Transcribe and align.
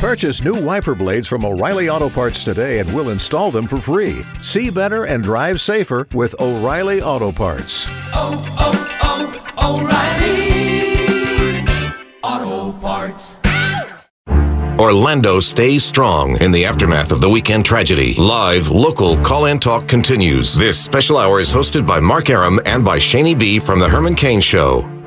Purchase 0.00 0.42
new 0.42 0.58
wiper 0.58 0.94
blades 0.94 1.28
from 1.28 1.44
O'Reilly 1.44 1.90
Auto 1.90 2.08
Parts 2.08 2.42
today 2.42 2.78
and 2.78 2.90
we'll 2.94 3.10
install 3.10 3.50
them 3.50 3.66
for 3.66 3.76
free. 3.76 4.24
See 4.40 4.70
better 4.70 5.04
and 5.04 5.22
drive 5.22 5.60
safer 5.60 6.08
with 6.14 6.34
O'Reilly 6.40 7.02
Auto 7.02 7.30
Parts. 7.30 7.84
Oh, 8.14 8.42
oh, 8.58 9.36
oh, 9.58 9.82
O'Reilly 12.22 12.48
Auto 12.72 12.72
Parts. 12.80 13.36
Orlando 14.80 15.38
stays 15.38 15.84
strong 15.84 16.40
in 16.40 16.50
the 16.50 16.64
aftermath 16.64 17.12
of 17.12 17.20
the 17.20 17.28
weekend 17.28 17.66
tragedy. 17.66 18.14
Live, 18.14 18.68
local 18.68 19.18
call 19.18 19.44
and 19.48 19.60
talk 19.60 19.86
continues. 19.86 20.54
This 20.54 20.82
special 20.82 21.18
hour 21.18 21.40
is 21.40 21.52
hosted 21.52 21.86
by 21.86 22.00
Mark 22.00 22.30
Arum 22.30 22.58
and 22.64 22.82
by 22.82 22.96
Shaney 22.98 23.38
B 23.38 23.58
from 23.58 23.78
The 23.78 23.88
Herman 23.90 24.14
Cain 24.14 24.40
Show. 24.40 24.99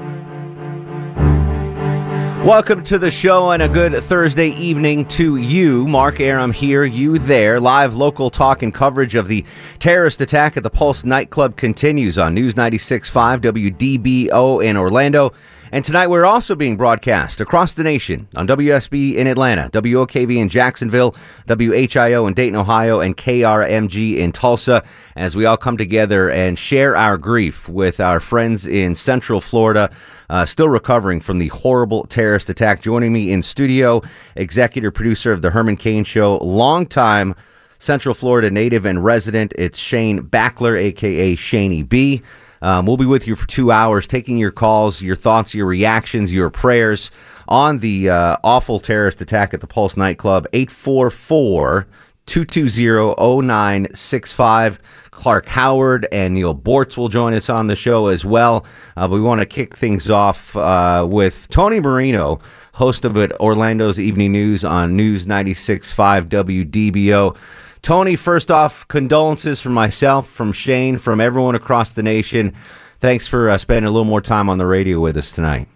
Welcome 2.43 2.83
to 2.83 2.97
the 2.97 3.09
show 3.09 3.51
and 3.51 3.63
a 3.63 3.69
good 3.69 4.03
Thursday 4.03 4.49
evening 4.49 5.05
to 5.05 5.37
you. 5.37 5.87
Mark 5.87 6.19
Arum 6.19 6.51
here, 6.51 6.83
you 6.83 7.17
there. 7.17 7.57
Live 7.57 7.95
local 7.95 8.29
talk 8.29 8.61
and 8.61 8.73
coverage 8.73 9.15
of 9.15 9.29
the 9.29 9.45
terrorist 9.79 10.19
attack 10.19 10.57
at 10.57 10.63
the 10.63 10.69
Pulse 10.69 11.05
nightclub 11.05 11.55
continues 11.55 12.17
on 12.17 12.33
News 12.33 12.55
96.5 12.55 13.39
WDBO 13.39 14.61
in 14.61 14.75
Orlando. 14.75 15.31
And 15.71 15.85
tonight 15.85 16.07
we're 16.07 16.25
also 16.25 16.53
being 16.53 16.75
broadcast 16.75 17.39
across 17.39 17.75
the 17.75 17.83
nation 17.83 18.27
on 18.35 18.45
WSB 18.45 19.15
in 19.15 19.25
Atlanta, 19.25 19.69
WOKV 19.71 20.35
in 20.35 20.49
Jacksonville, 20.49 21.15
WHIO 21.47 22.27
in 22.27 22.33
Dayton, 22.33 22.59
Ohio, 22.59 22.99
and 22.99 23.15
KRMG 23.15 24.17
in 24.17 24.33
Tulsa 24.33 24.83
as 25.15 25.35
we 25.35 25.45
all 25.45 25.57
come 25.57 25.77
together 25.77 26.29
and 26.29 26.59
share 26.59 26.97
our 26.97 27.17
grief 27.17 27.69
with 27.69 28.01
our 28.01 28.19
friends 28.19 28.67
in 28.67 28.95
Central 28.95 29.39
Florida. 29.39 29.89
Uh, 30.29 30.45
still 30.45 30.69
recovering 30.69 31.19
from 31.19 31.37
the 31.37 31.47
horrible 31.49 32.05
terrorist 32.05 32.49
attack. 32.49 32.81
Joining 32.81 33.13
me 33.13 33.31
in 33.31 33.43
studio, 33.43 34.01
executive 34.35 34.93
producer 34.93 35.31
of 35.31 35.41
the 35.41 35.49
Herman 35.49 35.77
Cain 35.77 36.03
Show, 36.03 36.37
longtime 36.37 37.35
Central 37.79 38.15
Florida 38.15 38.49
native 38.49 38.85
and 38.85 39.03
resident. 39.03 39.53
It's 39.57 39.77
Shane 39.77 40.21
Backler, 40.21 40.79
aka 40.81 41.35
Shaney 41.35 41.87
B. 41.87 42.21
Um, 42.61 42.85
we'll 42.85 42.95
be 42.95 43.05
with 43.05 43.27
you 43.27 43.35
for 43.35 43.45
two 43.45 43.73
hours, 43.73 44.07
taking 44.07 44.37
your 44.37 44.51
calls, 44.51 45.01
your 45.01 45.17
thoughts, 45.17 45.53
your 45.53 45.65
reactions, 45.65 46.31
your 46.31 46.49
prayers 46.49 47.11
on 47.49 47.79
the 47.79 48.09
uh, 48.09 48.37
awful 48.41 48.79
terrorist 48.79 49.19
attack 49.19 49.53
at 49.53 49.59
the 49.59 49.67
Pulse 49.67 49.97
nightclub. 49.97 50.47
844 50.53 51.85
220 52.25 53.15
0965. 53.17 54.79
Clark 55.11 55.45
Howard 55.47 56.07
and 56.11 56.33
Neil 56.33 56.55
Boortz 56.55 56.97
will 56.97 57.09
join 57.09 57.33
us 57.33 57.49
on 57.49 57.67
the 57.67 57.75
show 57.75 58.07
as 58.07 58.25
well. 58.25 58.65
Uh, 58.97 59.07
we 59.09 59.21
want 59.21 59.39
to 59.41 59.45
kick 59.45 59.75
things 59.75 60.09
off 60.09 60.55
uh, 60.55 61.05
with 61.07 61.47
Tony 61.49 61.79
Marino, 61.79 62.39
host 62.73 63.05
of 63.05 63.15
it, 63.17 63.31
Orlando's 63.39 63.99
Evening 63.99 64.31
News 64.31 64.63
on 64.63 64.95
News 64.95 65.25
96.5 65.25 66.25
WDBO. 66.29 67.37
Tony, 67.81 68.15
first 68.15 68.49
off, 68.49 68.87
condolences 68.87 69.61
from 69.61 69.73
myself, 69.73 70.29
from 70.29 70.51
Shane, 70.53 70.97
from 70.97 71.19
everyone 71.19 71.53
across 71.53 71.91
the 71.93 72.03
nation. 72.03 72.53
Thanks 72.99 73.27
for 73.27 73.49
uh, 73.49 73.57
spending 73.57 73.87
a 73.87 73.91
little 73.91 74.05
more 74.05 74.21
time 74.21 74.49
on 74.49 74.57
the 74.57 74.65
radio 74.65 74.99
with 74.99 75.17
us 75.17 75.31
tonight. 75.31 75.67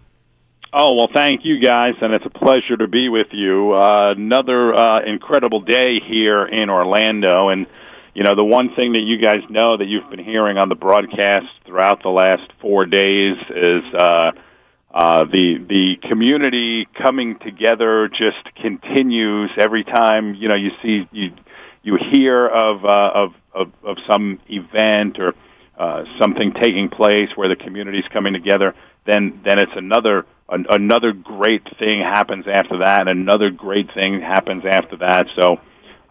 Oh, 0.70 0.94
well, 0.94 1.08
thank 1.10 1.46
you 1.46 1.58
guys, 1.60 1.94
and 2.02 2.12
it's 2.12 2.26
a 2.26 2.30
pleasure 2.30 2.76
to 2.76 2.86
be 2.86 3.08
with 3.08 3.28
you. 3.32 3.72
Uh, 3.72 4.12
another 4.14 4.74
uh, 4.74 5.00
incredible 5.00 5.62
day 5.62 5.98
here 5.98 6.44
in 6.44 6.68
Orlando, 6.68 7.48
and 7.48 7.66
you 8.12 8.22
know, 8.22 8.34
the 8.34 8.44
one 8.44 8.74
thing 8.74 8.92
that 8.92 9.00
you 9.00 9.16
guys 9.16 9.40
know 9.48 9.78
that 9.78 9.86
you've 9.86 10.10
been 10.10 10.22
hearing 10.22 10.58
on 10.58 10.68
the 10.68 10.74
broadcast 10.74 11.46
throughout 11.64 12.02
the 12.02 12.10
last 12.10 12.52
four 12.60 12.84
days 12.84 13.38
is 13.48 13.82
uh, 13.94 14.32
uh, 14.92 15.24
the 15.24 15.56
the 15.66 15.96
community 16.06 16.84
coming 16.84 17.38
together 17.38 18.08
just 18.08 18.54
continues 18.54 19.50
every 19.56 19.84
time 19.84 20.34
you 20.34 20.48
know 20.48 20.54
you 20.54 20.72
see 20.82 21.08
you 21.12 21.32
you 21.82 21.96
hear 21.96 22.46
of 22.46 22.84
uh, 22.84 23.10
of, 23.14 23.34
of 23.54 23.72
of 23.84 23.96
some 24.06 24.38
event 24.50 25.18
or 25.18 25.32
uh, 25.78 26.04
something 26.18 26.52
taking 26.52 26.90
place 26.90 27.30
where 27.36 27.48
the 27.48 27.56
community's 27.56 28.06
coming 28.12 28.34
together. 28.34 28.74
Then 29.06 29.40
then 29.44 29.58
it's 29.58 29.72
another 29.74 30.26
an, 30.48 30.66
another 30.70 31.12
great 31.12 31.62
thing 31.78 32.00
happens 32.00 32.46
after 32.46 32.78
that, 32.78 33.00
and 33.00 33.08
another 33.08 33.50
great 33.50 33.92
thing 33.92 34.20
happens 34.20 34.64
after 34.64 34.96
that. 34.96 35.26
So 35.36 35.60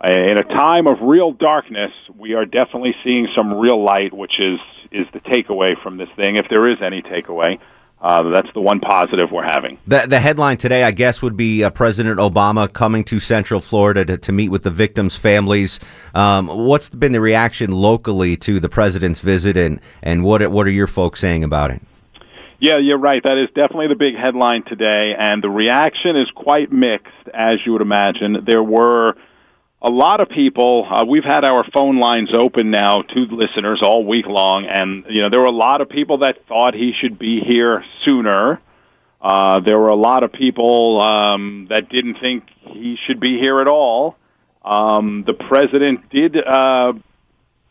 in 0.03 0.37
a 0.37 0.43
time 0.43 0.87
of 0.87 1.01
real 1.01 1.31
darkness, 1.31 1.91
we 2.17 2.35
are 2.35 2.45
definitely 2.45 2.95
seeing 3.03 3.27
some 3.35 3.53
real 3.53 3.81
light, 3.81 4.13
which 4.13 4.39
is 4.39 4.59
is 4.91 5.07
the 5.11 5.19
takeaway 5.19 5.79
from 5.81 5.97
this 5.97 6.09
thing, 6.15 6.37
if 6.37 6.47
there 6.49 6.67
is 6.67 6.77
any 6.81 7.01
takeaway. 7.01 7.59
Uh, 7.99 8.29
that's 8.29 8.51
the 8.53 8.61
one 8.61 8.79
positive 8.79 9.31
we're 9.31 9.43
having. 9.43 9.79
The, 9.87 10.05
the 10.07 10.19
headline 10.19 10.57
today, 10.57 10.83
I 10.83 10.91
guess, 10.91 11.23
would 11.23 11.35
be 11.35 11.63
uh, 11.63 11.71
President 11.71 12.19
Obama 12.19 12.71
coming 12.71 13.03
to 13.05 13.19
Central 13.19 13.59
Florida 13.59 14.05
to, 14.05 14.17
to 14.19 14.31
meet 14.31 14.49
with 14.49 14.61
the 14.61 14.69
victims' 14.69 15.15
families. 15.15 15.79
Um, 16.13 16.47
what's 16.47 16.89
been 16.89 17.11
the 17.11 17.19
reaction 17.19 17.71
locally 17.71 18.37
to 18.37 18.59
the 18.59 18.69
president's 18.69 19.21
visit, 19.21 19.57
and, 19.57 19.81
and 20.03 20.23
what 20.23 20.47
what 20.51 20.67
are 20.67 20.71
your 20.71 20.85
folks 20.85 21.19
saying 21.19 21.43
about 21.43 21.71
it? 21.71 21.81
Yeah, 22.59 22.77
you're 22.77 22.97
right. 22.97 23.21
That 23.23 23.37
is 23.37 23.49
definitely 23.49 23.87
the 23.87 23.95
big 23.95 24.15
headline 24.15 24.63
today, 24.63 25.13
and 25.17 25.43
the 25.43 25.49
reaction 25.49 26.15
is 26.15 26.29
quite 26.31 26.71
mixed, 26.71 27.29
as 27.31 27.59
you 27.63 27.73
would 27.73 27.83
imagine. 27.83 28.45
There 28.45 28.63
were 28.63 29.15
a 29.79 29.91
lot 29.91 30.21
of 30.21 30.29
people 30.29 30.87
uh, 30.89 31.05
we've 31.05 31.23
had 31.23 31.45
our 31.45 31.63
phone 31.71 31.99
lines 31.99 32.29
open 32.33 32.71
now 32.71 33.03
to 33.03 33.19
listeners 33.19 33.81
all 33.83 34.03
week 34.03 34.25
long 34.25 34.65
and 34.65 35.05
you 35.07 35.21
know 35.21 35.29
there 35.29 35.39
were 35.39 35.45
a 35.45 35.51
lot 35.51 35.81
of 35.81 35.89
people 35.89 36.19
that 36.19 36.47
thought 36.47 36.73
he 36.73 36.93
should 36.93 37.19
be 37.19 37.41
here 37.41 37.83
sooner 38.03 38.59
uh, 39.21 39.59
there 39.59 39.77
were 39.77 39.89
a 39.89 39.95
lot 39.95 40.23
of 40.23 40.31
people 40.31 40.99
um, 40.99 41.67
that 41.69 41.89
didn't 41.89 42.15
think 42.15 42.43
he 42.61 42.97
should 43.05 43.19
be 43.19 43.37
here 43.37 43.61
at 43.61 43.67
all 43.67 44.17
um, 44.65 45.23
the 45.27 45.33
president 45.33 46.09
did 46.09 46.35
uh, 46.35 46.93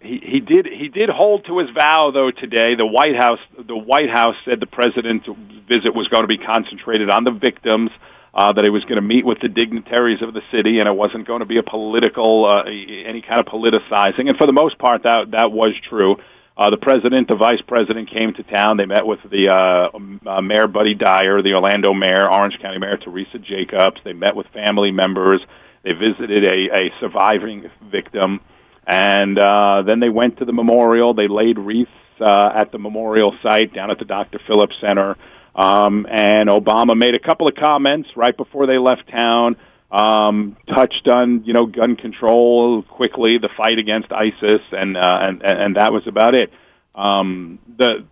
he, 0.07 0.21
he 0.25 0.41
did 0.41 0.67
he 0.67 0.89
did 0.89 1.09
hold 1.09 1.45
to 1.47 1.59
his 1.59 1.71
vow 1.71 2.11
though 2.13 2.31
today 2.31 2.75
the 2.75 2.87
white 2.87 3.17
house 3.17 3.41
the 3.59 3.77
white 3.77 4.11
house 4.11 4.37
said 4.45 4.61
the 4.61 4.67
president's 4.67 5.27
visit 5.69 5.95
was 5.95 6.09
going 6.09 6.23
to 6.23 6.29
be 6.29 6.39
concentrated 6.39 7.11
on 7.11 7.25
the 7.25 7.33
victims 7.33 7.91
uh, 8.37 8.53
that 8.53 8.65
he 8.65 8.71
was 8.71 8.85
going 8.85 8.97
to 8.97 9.03
meet 9.03 9.25
with 9.25 9.41
the 9.41 9.49
dignitaries 9.49 10.21
of 10.21 10.35
the 10.35 10.43
city, 10.51 10.79
and 10.79 10.87
it 10.87 10.93
wasn't 10.93 11.27
going 11.27 11.41
to 11.41 11.47
be 11.47 11.57
a 11.57 11.63
political, 11.63 12.45
uh, 12.45 12.65
any 12.65 13.23
kind 13.23 13.41
of 13.41 13.47
politicizing. 13.47 14.29
And 14.29 14.37
for 14.37 14.47
the 14.47 14.53
most 14.53 14.79
part, 14.79 15.05
that 15.05 15.31
that 15.31 15.53
was 15.53 15.73
true. 15.89 16.17
Uh, 16.55 16.69
the 16.71 16.77
president, 16.77 17.29
the 17.29 17.37
vice 17.37 17.63
president 17.63 18.11
came 18.11 18.35
to 18.35 18.43
town. 18.43 18.77
They 18.77 18.85
met 18.85 19.07
with 19.07 19.21
the 19.31 19.49
uh, 19.49 19.91
uh, 20.27 20.41
mayor, 20.43 20.67
Buddy 20.67 20.95
Dyer, 20.95 21.41
the 21.41 21.55
Orlando 21.55 21.95
mayor, 21.95 22.31
Orange 22.31 22.59
County 22.61 22.79
Mayor 22.79 22.99
Teresa 22.99 23.39
Jacobs. 23.39 24.01
They 24.05 24.13
met 24.13 24.37
with 24.37 24.47
family 24.49 24.91
members. 24.91 25.41
They 25.83 25.93
visited 25.93 26.47
a, 26.47 26.77
a 26.77 26.93
surviving 27.01 27.71
victim, 27.91 28.41
and 28.87 29.39
uh, 29.39 29.83
then 29.83 30.01
they 30.01 30.09
went 30.09 30.39
to 30.39 30.45
the 30.45 30.53
memorial. 30.53 31.15
They 31.15 31.29
laid 31.29 31.59
wreaths 31.59 31.91
uh, 32.21 32.53
at 32.55 32.73
the 32.73 32.79
memorial 32.79 33.37
site 33.43 33.75
down 33.75 33.91
at 33.91 33.99
the 33.99 34.05
Dr. 34.05 34.39
Phillips 34.47 34.77
Center. 34.81 35.17
Um, 35.55 36.07
and 36.09 36.49
Obama 36.49 36.97
made 36.97 37.15
a 37.15 37.19
couple 37.19 37.49
of 37.49 37.55
comments 37.55 38.11
right 38.15 38.37
before 38.37 38.67
they 38.67 38.79
left 38.79 39.09
town. 39.09 39.57
Um, 39.91 40.57
touched 40.67 41.09
on 41.09 41.45
you 41.45 41.53
know 41.53 41.65
gun 41.65 41.97
control 41.97 42.83
quickly, 42.83 43.39
the 43.39 43.49
fight 43.57 43.79
against 43.79 44.13
ISIS, 44.13 44.61
and 44.73 44.97
uh, 44.97 45.19
and 45.23 45.43
and 45.43 45.77
that 45.77 45.93
was 45.93 46.07
about 46.07 46.35
it. 46.35 46.53
Um, 46.95 47.61
the 47.79 48.05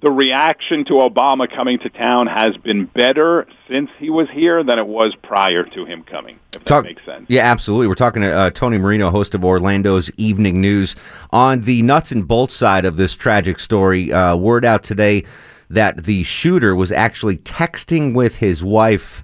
the 0.00 0.10
reaction 0.10 0.84
to 0.86 0.94
Obama 0.94 1.50
coming 1.50 1.78
to 1.80 1.88
town 1.88 2.26
has 2.26 2.56
been 2.56 2.86
better 2.86 3.46
since 3.68 3.90
he 3.98 4.10
was 4.10 4.28
here 4.30 4.62
than 4.62 4.78
it 4.78 4.86
was 4.86 5.14
prior 5.22 5.64
to 5.64 5.84
him 5.84 6.02
coming. 6.02 6.38
If 6.54 6.64
Talk, 6.64 6.84
that 6.84 6.88
makes 6.90 7.04
sense. 7.04 7.26
Yeah, 7.28 7.42
absolutely. 7.42 7.86
We're 7.86 7.94
talking 7.94 8.22
to 8.22 8.30
uh, 8.30 8.50
Tony 8.50 8.78
Marino, 8.78 9.10
host 9.10 9.34
of 9.34 9.44
Orlando's 9.44 10.10
Evening 10.16 10.60
News, 10.60 10.94
on 11.30 11.62
the 11.62 11.82
nuts 11.82 12.12
and 12.12 12.26
bolts 12.26 12.54
side 12.54 12.84
of 12.84 12.96
this 12.96 13.14
tragic 13.14 13.58
story. 13.58 14.12
Uh, 14.12 14.36
word 14.36 14.64
out 14.64 14.82
today 14.82 15.24
that 15.70 16.04
the 16.04 16.22
shooter 16.24 16.76
was 16.76 16.92
actually 16.92 17.38
texting 17.38 18.14
with 18.14 18.36
his 18.36 18.62
wife 18.62 19.22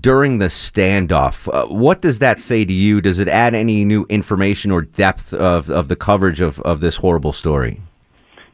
during 0.00 0.38
the 0.38 0.46
standoff. 0.46 1.52
Uh, 1.52 1.66
what 1.66 2.00
does 2.00 2.18
that 2.20 2.40
say 2.40 2.64
to 2.64 2.72
you? 2.72 3.00
Does 3.00 3.18
it 3.18 3.28
add 3.28 3.54
any 3.54 3.84
new 3.84 4.06
information 4.08 4.70
or 4.70 4.82
depth 4.82 5.34
of, 5.34 5.68
of 5.68 5.88
the 5.88 5.96
coverage 5.96 6.40
of, 6.40 6.60
of 6.60 6.80
this 6.80 6.96
horrible 6.96 7.32
story? 7.32 7.80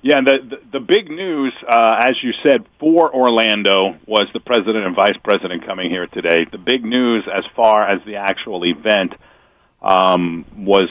Yeah, 0.09 0.23
the, 0.23 0.39
the, 0.39 0.79
the 0.79 0.81
big 0.81 1.11
news, 1.11 1.53
uh, 1.69 2.01
as 2.03 2.17
you 2.23 2.33
said, 2.43 2.65
for 2.81 3.15
Orlando 3.15 3.99
was 4.07 4.27
the 4.33 4.41
president 4.41 4.87
and 4.87 4.97
vice 4.97 5.19
president 5.23 5.67
coming 5.67 5.91
here 5.91 6.07
today. 6.07 6.47
The 6.51 6.57
big 6.57 6.83
news, 6.83 7.25
as 7.31 7.45
far 7.55 7.87
as 7.87 8.01
the 8.07 8.17
actual 8.17 8.65
event, 8.65 9.13
um, 9.83 10.47
was 10.57 10.89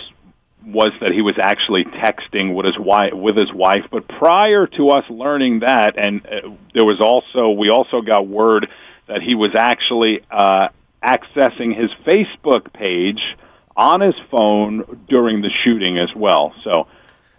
was 0.64 0.92
that 1.02 1.14
he 1.14 1.24
was 1.24 1.34
actually 1.42 1.86
texting 1.86 2.54
with 2.54 2.68
his 2.68 2.78
wife 2.78 3.14
with 3.14 3.38
his 3.38 3.52
wife 3.54 3.86
but 3.90 4.08
prior 4.08 4.68
to 4.68 4.90
us 4.90 5.06
learning 5.10 5.62
that 5.62 5.98
and 5.98 6.26
uh, 6.26 6.50
there 6.74 6.84
was 6.84 7.00
also 7.00 7.52
we 7.52 7.70
also 7.70 8.02
got 8.02 8.28
word 8.28 8.68
that 9.08 9.22
he 9.22 9.34
was 9.34 9.52
actually 9.56 10.20
uh 10.30 10.68
accessing 11.02 11.74
his 11.74 11.90
Facebook 12.06 12.74
page 12.74 13.22
on 13.78 14.02
his 14.02 14.16
phone 14.30 15.06
during 15.08 15.42
the 15.42 15.50
shooting 15.64 15.98
as 15.98 16.14
well 16.14 16.54
so 16.66 16.88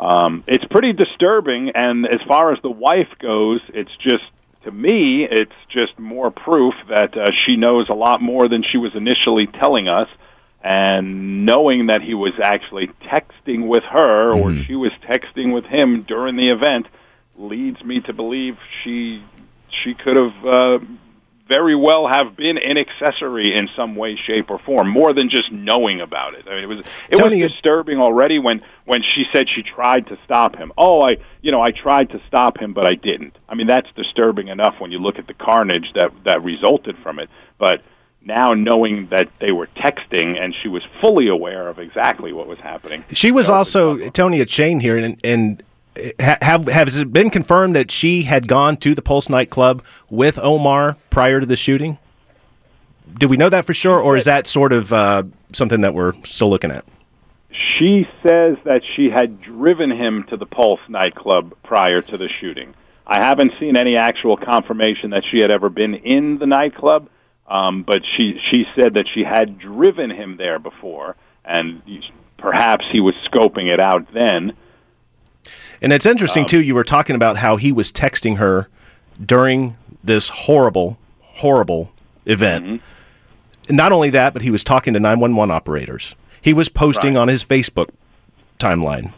um 0.00 0.44
it's 0.46 0.64
pretty 0.66 0.92
disturbing 0.92 1.70
and 1.70 2.06
as 2.06 2.20
far 2.22 2.52
as 2.52 2.60
the 2.62 2.70
wife 2.70 3.08
goes 3.18 3.60
it's 3.68 3.94
just 3.98 4.24
to 4.64 4.72
me, 4.72 5.24
it's 5.24 5.52
just 5.68 5.98
more 5.98 6.30
proof 6.30 6.74
that 6.88 7.16
uh, 7.16 7.30
she 7.30 7.56
knows 7.56 7.88
a 7.88 7.94
lot 7.94 8.20
more 8.20 8.48
than 8.48 8.62
she 8.62 8.76
was 8.76 8.94
initially 8.94 9.46
telling 9.46 9.88
us. 9.88 10.08
And 10.62 11.46
knowing 11.46 11.86
that 11.86 12.02
he 12.02 12.14
was 12.14 12.32
actually 12.42 12.88
texting 13.04 13.68
with 13.68 13.84
her 13.84 14.32
or 14.32 14.50
Mhm. 14.50 14.66
she 14.66 14.74
was 14.74 14.92
texting 15.04 15.54
with 15.54 15.64
him 15.64 16.02
during 16.02 16.36
the 16.36 16.48
event 16.48 16.86
leads 17.38 17.82
me 17.84 18.00
to 18.00 18.12
believe 18.12 18.58
she 18.82 19.22
she 19.70 19.94
could 19.94 20.16
have 20.16 20.46
uh, 20.46 20.78
very 21.48 21.74
well 21.74 22.06
have 22.06 22.36
been 22.36 22.58
an 22.58 22.76
accessory 22.76 23.54
in 23.54 23.68
some 23.74 23.96
way, 23.96 24.16
shape, 24.16 24.50
or 24.50 24.58
form, 24.58 24.90
more 24.90 25.12
than 25.12 25.30
just 25.30 25.50
knowing 25.50 26.00
about 26.00 26.34
it. 26.34 26.46
I 26.46 26.54
mean, 26.54 26.64
it 26.64 26.68
was 26.68 26.78
it 27.08 27.16
Tony, 27.16 27.42
was 27.42 27.50
disturbing 27.50 27.98
already 27.98 28.38
when 28.38 28.62
when 28.84 29.02
she 29.02 29.26
said 29.32 29.48
she 29.48 29.62
tried 29.62 30.06
to 30.08 30.18
stop 30.24 30.56
him. 30.56 30.72
Oh, 30.76 31.00
I 31.00 31.16
you 31.40 31.50
know 31.50 31.60
I 31.60 31.70
tried 31.70 32.10
to 32.10 32.20
stop 32.28 32.58
him, 32.58 32.74
but 32.74 32.86
I 32.86 32.94
didn't. 32.94 33.36
I 33.48 33.54
mean, 33.54 33.66
that's 33.66 33.90
disturbing 33.96 34.48
enough 34.48 34.78
when 34.78 34.92
you 34.92 34.98
look 34.98 35.18
at 35.18 35.26
the 35.26 35.34
carnage 35.34 35.92
that 35.94 36.12
that 36.24 36.42
resulted 36.44 36.98
from 36.98 37.18
it. 37.18 37.30
But 37.56 37.82
now 38.22 38.52
knowing 38.52 39.06
that 39.08 39.28
they 39.38 39.52
were 39.52 39.68
texting 39.68 40.38
and 40.38 40.54
she 40.54 40.68
was 40.68 40.82
fully 41.00 41.28
aware 41.28 41.68
of 41.68 41.78
exactly 41.78 42.32
what 42.32 42.46
was 42.46 42.58
happening. 42.58 43.04
She 43.10 43.32
was 43.32 43.48
also. 43.48 44.10
Tony 44.10 44.40
at 44.40 44.50
Shane 44.50 44.80
here, 44.80 44.98
and 44.98 45.18
and 45.24 45.62
have 46.18 46.66
has 46.66 46.96
it 46.96 47.12
been 47.12 47.30
confirmed 47.30 47.74
that 47.76 47.90
she 47.90 48.22
had 48.22 48.48
gone 48.48 48.76
to 48.78 48.94
the 48.94 49.02
Pulse 49.02 49.28
nightclub 49.28 49.82
with 50.10 50.38
Omar 50.38 50.96
prior 51.10 51.40
to 51.40 51.46
the 51.46 51.56
shooting? 51.56 51.98
Do 53.18 53.28
we 53.28 53.36
know 53.36 53.48
that 53.48 53.64
for 53.64 53.74
sure, 53.74 53.98
or 54.00 54.16
is 54.16 54.24
that 54.24 54.46
sort 54.46 54.72
of 54.72 54.92
uh, 54.92 55.22
something 55.52 55.80
that 55.80 55.94
we're 55.94 56.12
still 56.24 56.48
looking 56.48 56.70
at? 56.70 56.84
She 57.50 58.06
says 58.22 58.56
that 58.64 58.82
she 58.94 59.08
had 59.08 59.40
driven 59.40 59.90
him 59.90 60.24
to 60.24 60.36
the 60.36 60.46
Pulse 60.46 60.80
nightclub 60.88 61.54
prior 61.62 62.02
to 62.02 62.16
the 62.16 62.28
shooting. 62.28 62.74
I 63.06 63.24
haven't 63.24 63.54
seen 63.58 63.76
any 63.76 63.96
actual 63.96 64.36
confirmation 64.36 65.10
that 65.10 65.24
she 65.24 65.38
had 65.38 65.50
ever 65.50 65.70
been 65.70 65.94
in 65.94 66.38
the 66.38 66.46
nightclub, 66.46 67.08
um, 67.46 67.82
but 67.82 68.02
she 68.04 68.38
she 68.50 68.66
said 68.76 68.94
that 68.94 69.06
she 69.08 69.24
had 69.24 69.58
driven 69.58 70.10
him 70.10 70.36
there 70.36 70.58
before, 70.58 71.16
and 71.44 71.82
perhaps 72.36 72.84
he 72.90 73.00
was 73.00 73.14
scoping 73.30 73.66
it 73.66 73.80
out 73.80 74.12
then. 74.12 74.54
And 75.80 75.92
it's 75.92 76.06
interesting 76.06 76.44
too. 76.46 76.60
You 76.60 76.74
were 76.74 76.84
talking 76.84 77.14
about 77.16 77.36
how 77.38 77.56
he 77.56 77.70
was 77.72 77.92
texting 77.92 78.36
her 78.38 78.68
during 79.24 79.76
this 80.02 80.28
horrible, 80.28 80.98
horrible 81.22 81.92
event. 82.26 82.82
Not 83.68 83.92
only 83.92 84.10
that, 84.10 84.32
but 84.32 84.42
he 84.42 84.50
was 84.50 84.64
talking 84.64 84.94
to 84.94 85.00
nine 85.00 85.20
one 85.20 85.36
one 85.36 85.50
operators. 85.50 86.14
He 86.40 86.52
was 86.52 86.68
posting 86.68 87.14
Right. 87.14 87.20
on 87.22 87.28
his 87.28 87.44
Facebook 87.44 87.88
timeline. 88.58 89.12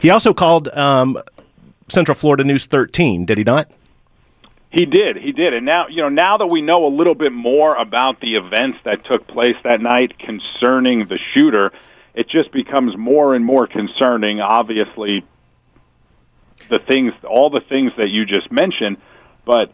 He 0.00 0.10
also 0.10 0.34
called 0.34 0.68
um, 0.68 1.20
Central 1.88 2.14
Florida 2.14 2.44
News 2.44 2.66
13, 2.66 3.24
did 3.24 3.38
he 3.38 3.44
not? 3.44 3.70
He 4.70 4.84
did. 4.84 5.16
He 5.16 5.32
did. 5.32 5.54
And 5.54 5.64
now, 5.64 5.86
you 5.88 6.02
know, 6.02 6.08
now 6.10 6.36
that 6.36 6.48
we 6.48 6.60
know 6.60 6.84
a 6.86 6.88
little 6.94 7.14
bit 7.14 7.32
more 7.32 7.74
about 7.76 8.20
the 8.20 8.34
events 8.36 8.78
that 8.84 9.04
took 9.06 9.26
place 9.26 9.56
that 9.64 9.80
night 9.80 10.18
concerning 10.18 11.06
the 11.06 11.18
shooter, 11.32 11.72
it 12.14 12.28
just 12.28 12.50
becomes 12.52 12.96
more 12.96 13.34
and 13.34 13.44
more 13.44 13.66
concerning. 13.66 14.40
Obviously, 14.40 15.24
the 16.68 16.78
things, 16.78 17.12
all 17.24 17.50
the 17.50 17.60
things 17.60 17.92
that 17.96 18.10
you 18.10 18.24
just 18.24 18.50
mentioned, 18.50 18.98
but 19.44 19.72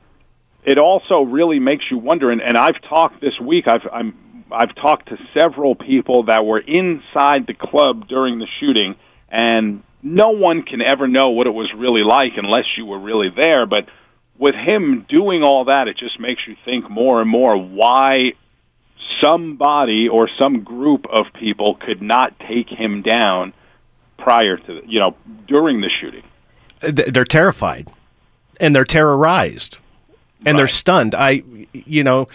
it 0.65 0.79
also 0.79 1.23
really 1.23 1.59
makes 1.59 1.91
you 1.91 1.99
wonder. 1.99 2.31
And, 2.31 2.41
and 2.41 2.57
I've 2.57 2.81
talked 2.83 3.21
this 3.21 3.39
week. 3.41 3.67
I've 3.67 3.87
I'm 3.93 4.17
I've 4.51 4.75
talked 4.75 5.09
to 5.09 5.19
several 5.35 5.75
people 5.75 6.25
that 6.25 6.45
were 6.45 6.59
inside 6.59 7.47
the 7.47 7.55
club 7.55 8.07
during 8.09 8.39
the 8.39 8.47
shooting, 8.61 8.97
and 9.29 9.83
no 10.03 10.31
one 10.31 10.63
can 10.63 10.83
ever 10.83 11.09
know 11.09 11.31
what 11.31 11.47
it 11.47 11.55
was 11.55 11.73
really 11.73 12.03
like 12.03 12.37
unless 12.37 12.67
you 12.77 12.85
were 12.87 12.99
really 12.99 13.31
there. 13.31 13.67
But 13.67 13.89
with 14.39 14.55
him 14.55 15.07
doing 15.09 15.43
all 15.43 15.67
that, 15.67 15.89
it 15.89 15.97
just 15.97 16.19
makes 16.21 16.47
you 16.47 16.57
think 16.65 16.91
more 16.91 17.21
and 17.21 17.31
more 17.31 17.57
why 17.57 18.35
somebody 19.21 20.09
or 20.09 20.29
some 20.39 20.63
group 20.63 21.07
of 21.07 21.27
people 21.33 21.75
could 21.75 22.03
not 22.03 22.39
take 22.41 22.69
him 22.69 23.03
down 23.03 23.53
prior 24.19 24.57
to, 24.57 24.83
you 24.87 25.01
know, 25.01 25.17
during 25.47 25.81
the 25.81 25.89
shooting. 25.89 26.23
Th- 26.83 27.13
They're 27.13 27.25
terrified 27.25 27.89
and 28.61 28.77
they're 28.77 28.85
terrorized 28.85 29.79
and 30.45 30.59
they're 30.59 30.69
stunned. 30.69 31.15
I, 31.15 31.43
you 31.73 32.05
know, 32.05 32.29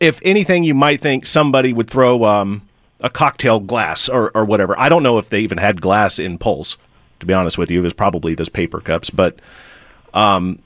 if 0.00 0.20
anything, 0.22 0.64
you 0.64 0.74
might 0.74 1.00
think 1.00 1.26
somebody 1.26 1.72
would 1.72 1.88
throw 1.88 2.24
um, 2.24 2.62
a 3.00 3.10
cocktail 3.10 3.60
glass 3.60 4.08
or, 4.08 4.30
or 4.34 4.44
whatever. 4.44 4.78
I 4.78 4.88
don't 4.88 5.02
know 5.02 5.18
if 5.18 5.28
they 5.28 5.40
even 5.40 5.58
had 5.58 5.80
glass 5.80 6.18
in 6.18 6.38
Pulse. 6.38 6.76
To 7.20 7.26
be 7.26 7.34
honest 7.34 7.58
with 7.58 7.70
you, 7.70 7.80
it 7.80 7.84
was 7.84 7.92
probably 7.92 8.34
those 8.34 8.48
paper 8.48 8.80
cups. 8.80 9.10
But 9.10 9.38
um, 10.14 10.60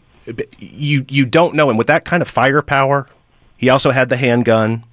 you 0.58 1.04
you 1.08 1.24
don't 1.24 1.54
know. 1.54 1.68
And 1.68 1.76
with 1.76 1.88
that 1.88 2.04
kind 2.04 2.22
of 2.22 2.28
firepower, 2.28 3.08
he 3.56 3.68
also 3.68 3.90
had 3.90 4.08
the 4.08 4.16
handgun. 4.16 4.84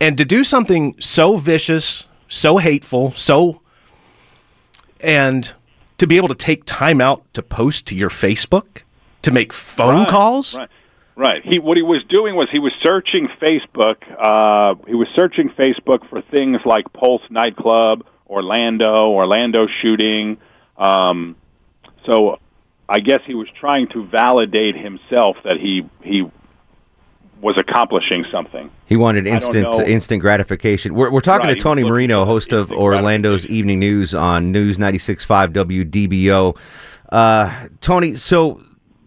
And 0.00 0.18
to 0.18 0.24
do 0.24 0.44
something 0.44 0.96
so 1.00 1.38
vicious, 1.38 2.04
so 2.28 2.58
hateful, 2.58 3.12
so 3.12 3.60
and 5.00 5.52
to 6.00 6.06
be 6.06 6.16
able 6.16 6.28
to 6.28 6.34
take 6.34 6.64
time 6.64 6.98
out 6.98 7.22
to 7.34 7.42
post 7.42 7.84
to 7.86 7.94
your 7.94 8.08
Facebook, 8.08 8.78
to 9.20 9.30
make 9.30 9.52
phone 9.52 10.04
Right, 10.04 10.08
calls. 10.08 10.54
Right. 10.54 10.70
Right. 11.14 11.42
He 11.44 11.58
what 11.58 11.76
he 11.76 11.82
was 11.82 12.02
doing 12.04 12.34
was 12.34 12.48
he 12.48 12.58
was 12.58 12.72
searching 12.82 13.28
Facebook. 13.28 13.96
Uh, 14.18 14.76
he 14.86 14.94
was 14.94 15.08
searching 15.14 15.50
Facebook 15.50 16.08
for 16.08 16.22
things 16.22 16.62
like 16.64 16.90
Pulse 16.94 17.20
nightclub, 17.28 18.06
Orlando, 18.26 19.10
Orlando 19.10 19.66
shooting. 19.66 20.38
Um, 20.78 21.36
so 22.06 22.38
I 22.88 23.00
guess 23.00 23.20
he 23.26 23.34
was 23.34 23.48
trying 23.50 23.88
to 23.88 24.02
validate 24.06 24.76
himself 24.76 25.36
that 25.44 25.58
he 25.58 25.86
he 26.02 26.22
was 27.40 27.56
accomplishing 27.56 28.24
something. 28.30 28.70
He 28.86 28.96
wanted 28.96 29.26
instant 29.26 29.74
instant 29.86 30.20
gratification. 30.20 30.94
We're, 30.94 31.10
we're 31.10 31.20
talking 31.20 31.46
Right, 31.46 31.56
to 31.56 31.62
Tony 31.62 31.80
he 31.80 31.84
was 31.84 31.90
looking 31.90 32.08
Marino, 32.08 32.24
host 32.24 32.52
of 32.52 32.70
Orlando's. 32.70 33.46
Evening 33.46 33.78
News 33.78 34.14
on 34.14 34.52
News 34.52 34.76
96.5 34.78 35.52
WDBO. 35.88 36.56
Uh, 37.10 37.68
Tony, 37.80 38.14
so 38.16 38.62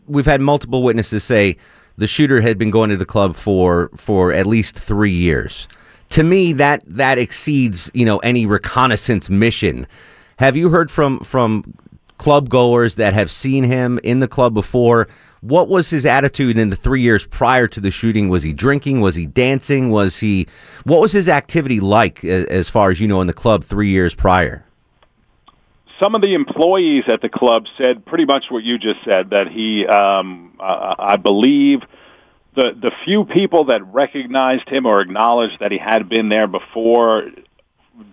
we've 0.08 0.26
had 0.26 0.42
multiple 0.42 0.84
witnesses 0.84 1.24
say 1.24 1.58
the 1.98 2.08
shooter 2.08 2.42
had 2.42 2.58
been 2.58 2.72
going 2.72 2.90
to 2.90 2.98
the 2.98 3.06
club 3.06 3.36
for 3.36 3.90
for 3.96 4.32
at 4.34 4.46
least 4.46 4.76
three 4.76 5.12
years. 5.12 5.68
To 6.10 6.24
me, 6.24 6.54
that 6.54 6.84
that 6.88 7.18
exceeds 7.18 7.92
you 7.94 8.06
know 8.06 8.18
any 8.20 8.46
reconnaissance 8.46 9.30
mission. 9.30 9.88
Have 10.38 10.58
you 10.58 10.70
heard 10.70 10.90
from 10.90 11.20
from 11.20 11.74
club 12.18 12.50
goers 12.50 12.96
that 12.96 13.14
have 13.14 13.30
seen 13.30 13.64
him 13.64 14.00
in 14.04 14.20
the 14.20 14.28
club 14.28 14.54
before? 14.54 15.08
What 15.44 15.68
was 15.68 15.90
his 15.90 16.06
attitude 16.06 16.58
in 16.58 16.70
the 16.70 16.78
three 16.78 17.02
years 17.02 17.26
prior 17.26 17.68
to 17.68 17.82
the 17.82 17.92
shooting? 17.92 18.30
Was 18.30 18.44
he 18.44 18.54
drinking? 18.54 19.02
Was 19.02 19.16
he 19.16 19.26
dancing? 19.26 19.90
Was 19.90 20.18
he? 20.18 20.48
What 20.86 21.02
was 21.02 21.12
his 21.12 21.28
activity 21.28 21.82
like, 21.82 22.24
as 22.24 22.70
far 22.70 22.92
as 22.92 23.00
you 23.02 23.08
know, 23.08 23.20
in 23.20 23.28
the 23.28 23.34
club 23.34 23.66
three 23.66 23.90
years 23.90 24.16
prior? 24.16 24.64
some 26.00 26.16
of 26.16 26.22
the 26.22 26.34
employees 26.34 27.04
at 27.08 27.22
the 27.22 27.30
club 27.30 27.66
said 27.78 28.06
pretty 28.06 28.26
much 28.26 28.46
what 28.50 28.64
you 28.64 28.78
just 28.78 29.04
said 29.06 29.30
that 29.30 29.48
he 29.48 29.86
um 29.86 30.54
I 30.60 31.18
believe 31.18 31.82
the 32.56 32.76
the 32.78 32.92
few 33.06 33.26
people 33.26 33.66
that 33.66 33.86
recognized 33.86 34.68
him 34.68 34.86
or 34.86 35.02
acknowledged 35.02 35.60
that 35.60 35.72
he 35.72 35.78
had 35.78 36.10
been 36.10 36.30
there 36.30 36.48
before 36.48 37.30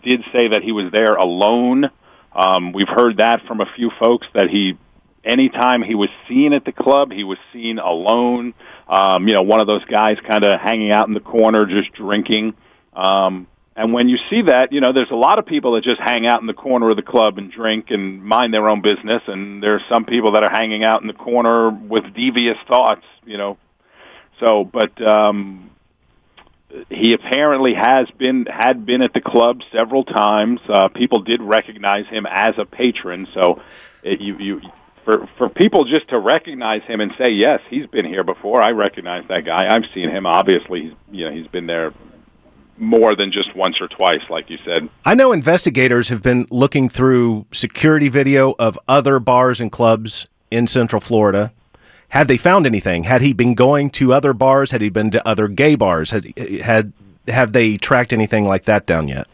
did 0.04 0.22
say 0.32 0.48
that 0.48 0.62
he 0.62 0.72
was 0.72 0.92
there 0.92 1.14
alone 1.14 1.90
um 2.32 2.72
we've 2.72 2.88
heard 2.88 3.16
that 3.16 3.44
from 3.46 3.60
a 3.60 3.66
few 3.74 3.90
folks 3.98 4.26
that 4.34 4.50
he 4.50 4.76
anytime 5.24 5.82
he 5.82 5.94
was 5.94 6.10
seen 6.28 6.52
at 6.52 6.64
the 6.64 6.72
club 6.72 7.12
he 7.12 7.24
was 7.24 7.38
seen 7.52 7.78
alone 7.78 8.54
um 8.88 9.28
you 9.28 9.34
know 9.34 9.42
one 9.42 9.60
of 9.60 9.66
those 9.66 9.84
guys 9.84 10.18
kind 10.20 10.44
of 10.44 10.60
hanging 10.60 10.90
out 10.90 11.08
in 11.08 11.14
the 11.14 11.20
corner 11.20 11.66
just 11.66 11.92
drinking 11.92 12.54
um 12.94 13.46
and 13.80 13.94
when 13.94 14.10
you 14.10 14.18
see 14.28 14.42
that, 14.42 14.72
you 14.72 14.80
know, 14.82 14.92
there's 14.92 15.10
a 15.10 15.16
lot 15.16 15.38
of 15.38 15.46
people 15.46 15.72
that 15.72 15.84
just 15.84 16.00
hang 16.00 16.26
out 16.26 16.42
in 16.42 16.46
the 16.46 16.52
corner 16.52 16.90
of 16.90 16.96
the 16.96 17.02
club 17.02 17.38
and 17.38 17.50
drink 17.50 17.90
and 17.90 18.22
mind 18.22 18.52
their 18.52 18.68
own 18.68 18.82
business, 18.82 19.22
and 19.26 19.62
there's 19.62 19.80
some 19.88 20.04
people 20.04 20.32
that 20.32 20.42
are 20.42 20.50
hanging 20.50 20.84
out 20.84 21.00
in 21.00 21.06
the 21.06 21.14
corner 21.14 21.70
with 21.70 22.12
devious 22.12 22.58
thoughts, 22.68 23.06
you 23.24 23.38
know. 23.38 23.56
So, 24.38 24.64
but 24.64 25.00
um, 25.00 25.70
he 26.90 27.14
apparently 27.14 27.72
has 27.72 28.10
been 28.18 28.46
had 28.46 28.84
been 28.84 29.02
at 29.02 29.14
the 29.14 29.20
club 29.20 29.62
several 29.72 30.04
times. 30.04 30.60
Uh, 30.68 30.88
people 30.88 31.22
did 31.22 31.40
recognize 31.40 32.06
him 32.06 32.26
as 32.26 32.56
a 32.58 32.66
patron, 32.66 33.28
so 33.32 33.62
it, 34.02 34.20
you 34.20 34.36
you. 34.38 34.60
For, 35.04 35.26
for 35.38 35.48
people 35.48 35.84
just 35.84 36.08
to 36.08 36.18
recognize 36.18 36.82
him 36.82 37.00
and 37.00 37.12
say 37.16 37.30
yes, 37.30 37.60
he's 37.68 37.86
been 37.86 38.04
here 38.04 38.22
before. 38.22 38.62
I 38.62 38.70
recognize 38.72 39.26
that 39.28 39.44
guy. 39.44 39.74
I've 39.74 39.86
seen 39.94 40.10
him. 40.10 40.26
Obviously, 40.26 40.82
he's 40.82 40.92
you 41.10 41.24
know 41.24 41.32
he's 41.32 41.46
been 41.46 41.66
there 41.66 41.92
more 42.76 43.14
than 43.14 43.30
just 43.30 43.54
once 43.54 43.80
or 43.80 43.88
twice, 43.88 44.22
like 44.28 44.50
you 44.50 44.58
said. 44.64 44.88
I 45.04 45.14
know 45.14 45.32
investigators 45.32 46.08
have 46.08 46.22
been 46.22 46.46
looking 46.50 46.88
through 46.88 47.46
security 47.52 48.08
video 48.08 48.54
of 48.58 48.78
other 48.88 49.18
bars 49.18 49.60
and 49.60 49.70
clubs 49.70 50.26
in 50.50 50.66
Central 50.66 51.00
Florida. 51.00 51.52
Have 52.10 52.26
they 52.26 52.36
found 52.36 52.66
anything? 52.66 53.04
Had 53.04 53.22
he 53.22 53.32
been 53.32 53.54
going 53.54 53.90
to 53.90 54.12
other 54.12 54.32
bars? 54.32 54.72
Had 54.72 54.80
he 54.80 54.88
been 54.88 55.10
to 55.12 55.26
other 55.26 55.46
gay 55.46 55.76
bars? 55.76 56.10
Had 56.10 56.36
had 56.38 56.92
have 57.28 57.52
they 57.52 57.76
tracked 57.76 58.12
anything 58.12 58.44
like 58.44 58.64
that 58.64 58.86
down 58.86 59.08
yet? 59.08 59.28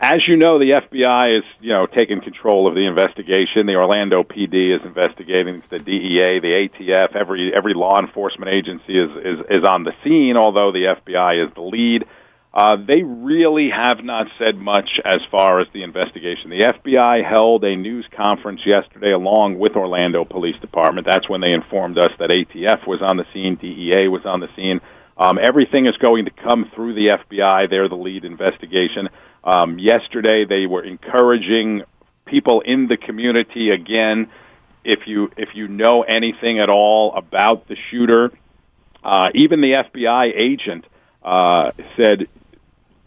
As 0.00 0.26
you 0.26 0.36
know, 0.38 0.58
the 0.58 0.70
FBI 0.70 1.38
is, 1.38 1.44
you 1.60 1.68
know, 1.68 1.86
taking 1.86 2.22
control 2.22 2.66
of 2.66 2.74
the 2.74 2.86
investigation. 2.86 3.66
The 3.66 3.76
Orlando 3.76 4.22
PD 4.22 4.74
is 4.74 4.80
investigating. 4.82 5.62
The 5.68 5.78
DEA, 5.78 6.38
the 6.40 6.68
ATF, 6.68 7.14
every 7.14 7.54
every 7.54 7.74
law 7.74 8.00
enforcement 8.00 8.50
agency 8.50 8.98
is 8.98 9.10
is, 9.22 9.44
is 9.50 9.64
on 9.64 9.84
the 9.84 9.92
scene. 10.02 10.38
Although 10.38 10.72
the 10.72 10.84
FBI 10.84 11.46
is 11.46 11.52
the 11.54 11.60
lead, 11.60 12.06
uh, 12.54 12.76
they 12.76 13.02
really 13.02 13.68
have 13.68 14.02
not 14.02 14.28
said 14.38 14.56
much 14.56 14.98
as 15.04 15.20
far 15.30 15.60
as 15.60 15.68
the 15.74 15.82
investigation. 15.82 16.48
The 16.48 16.62
FBI 16.62 17.22
held 17.22 17.62
a 17.64 17.76
news 17.76 18.06
conference 18.16 18.62
yesterday 18.64 19.12
along 19.12 19.58
with 19.58 19.76
Orlando 19.76 20.24
Police 20.24 20.58
Department. 20.60 21.06
That's 21.06 21.28
when 21.28 21.42
they 21.42 21.52
informed 21.52 21.98
us 21.98 22.12
that 22.18 22.30
ATF 22.30 22.86
was 22.86 23.02
on 23.02 23.18
the 23.18 23.26
scene, 23.34 23.56
DEA 23.56 24.08
was 24.08 24.24
on 24.24 24.40
the 24.40 24.48
scene. 24.56 24.80
Um, 25.20 25.38
everything 25.38 25.84
is 25.84 25.98
going 25.98 26.24
to 26.24 26.30
come 26.30 26.70
through 26.74 26.94
the 26.94 27.08
FBI. 27.08 27.68
They're 27.68 27.88
the 27.88 27.94
lead 27.94 28.24
investigation. 28.24 29.10
Um, 29.44 29.78
yesterday, 29.78 30.46
they 30.46 30.66
were 30.66 30.82
encouraging 30.82 31.82
people 32.24 32.62
in 32.62 32.88
the 32.88 32.96
community 32.96 33.68
again. 33.68 34.30
If 34.82 35.06
you 35.06 35.30
if 35.36 35.54
you 35.54 35.68
know 35.68 36.02
anything 36.02 36.58
at 36.58 36.70
all 36.70 37.14
about 37.14 37.68
the 37.68 37.76
shooter, 37.76 38.32
uh, 39.04 39.30
even 39.34 39.60
the 39.60 39.72
FBI 39.72 40.32
agent 40.34 40.86
uh, 41.22 41.72
said, 41.98 42.26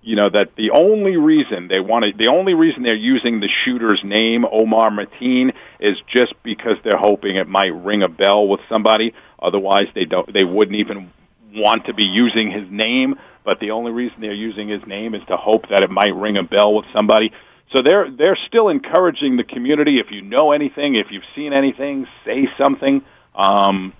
you 0.03 0.15
know, 0.15 0.29
that 0.29 0.55
the 0.55 0.69
only 0.69 1.17
reason 1.17 1.67
they 1.67 1.79
wanted, 1.79 2.19
the 2.19 2.27
only 2.27 2.53
reason 2.53 2.83
they're 2.83 2.93
using 2.93 3.39
the 3.39 3.49
shooter's 3.49 4.03
name, 4.03 4.45
Omar 4.45 4.91
Mateen, 4.91 5.55
is 5.79 5.97
just 6.05 6.35
because 6.43 6.77
they're 6.83 6.95
hoping 6.95 7.37
it 7.37 7.47
might 7.47 7.73
ring 7.73 8.03
a 8.03 8.07
bell 8.07 8.47
with 8.47 8.59
somebody. 8.69 9.15
Otherwise, 9.39 9.87
they 9.95 10.05
don't, 10.05 10.31
they 10.31 10.43
wouldn't 10.43 10.77
even 10.77 11.09
want 11.55 11.85
to 11.85 11.93
be 11.93 12.05
using 12.05 12.51
his 12.51 12.69
name 12.69 13.15
but 13.43 13.59
the 13.59 13.71
only 13.71 13.91
reason 13.91 14.21
they're 14.21 14.33
using 14.33 14.69
his 14.69 14.85
name 14.85 15.15
is 15.15 15.21
to 15.27 15.37
hope 15.37 15.69
that 15.69 15.83
it 15.83 15.89
might 15.89 16.15
ring 16.15 16.37
a 16.37 16.43
bell 16.43 16.73
with 16.73 16.85
somebody. 16.93 17.31
So 17.71 17.81
they're 17.81 18.09
they're 18.09 18.37
still 18.47 18.69
encouraging 18.69 19.37
the 19.37 19.43
community. 19.43 19.99
If 19.99 20.11
you 20.11 20.21
know 20.21 20.51
anything, 20.51 20.95
if 20.95 21.11
you've 21.11 21.23
seen 21.35 21.53
anything, 21.53 22.07
say 22.25 22.47
something. 22.57 23.01
Um, 23.35 23.93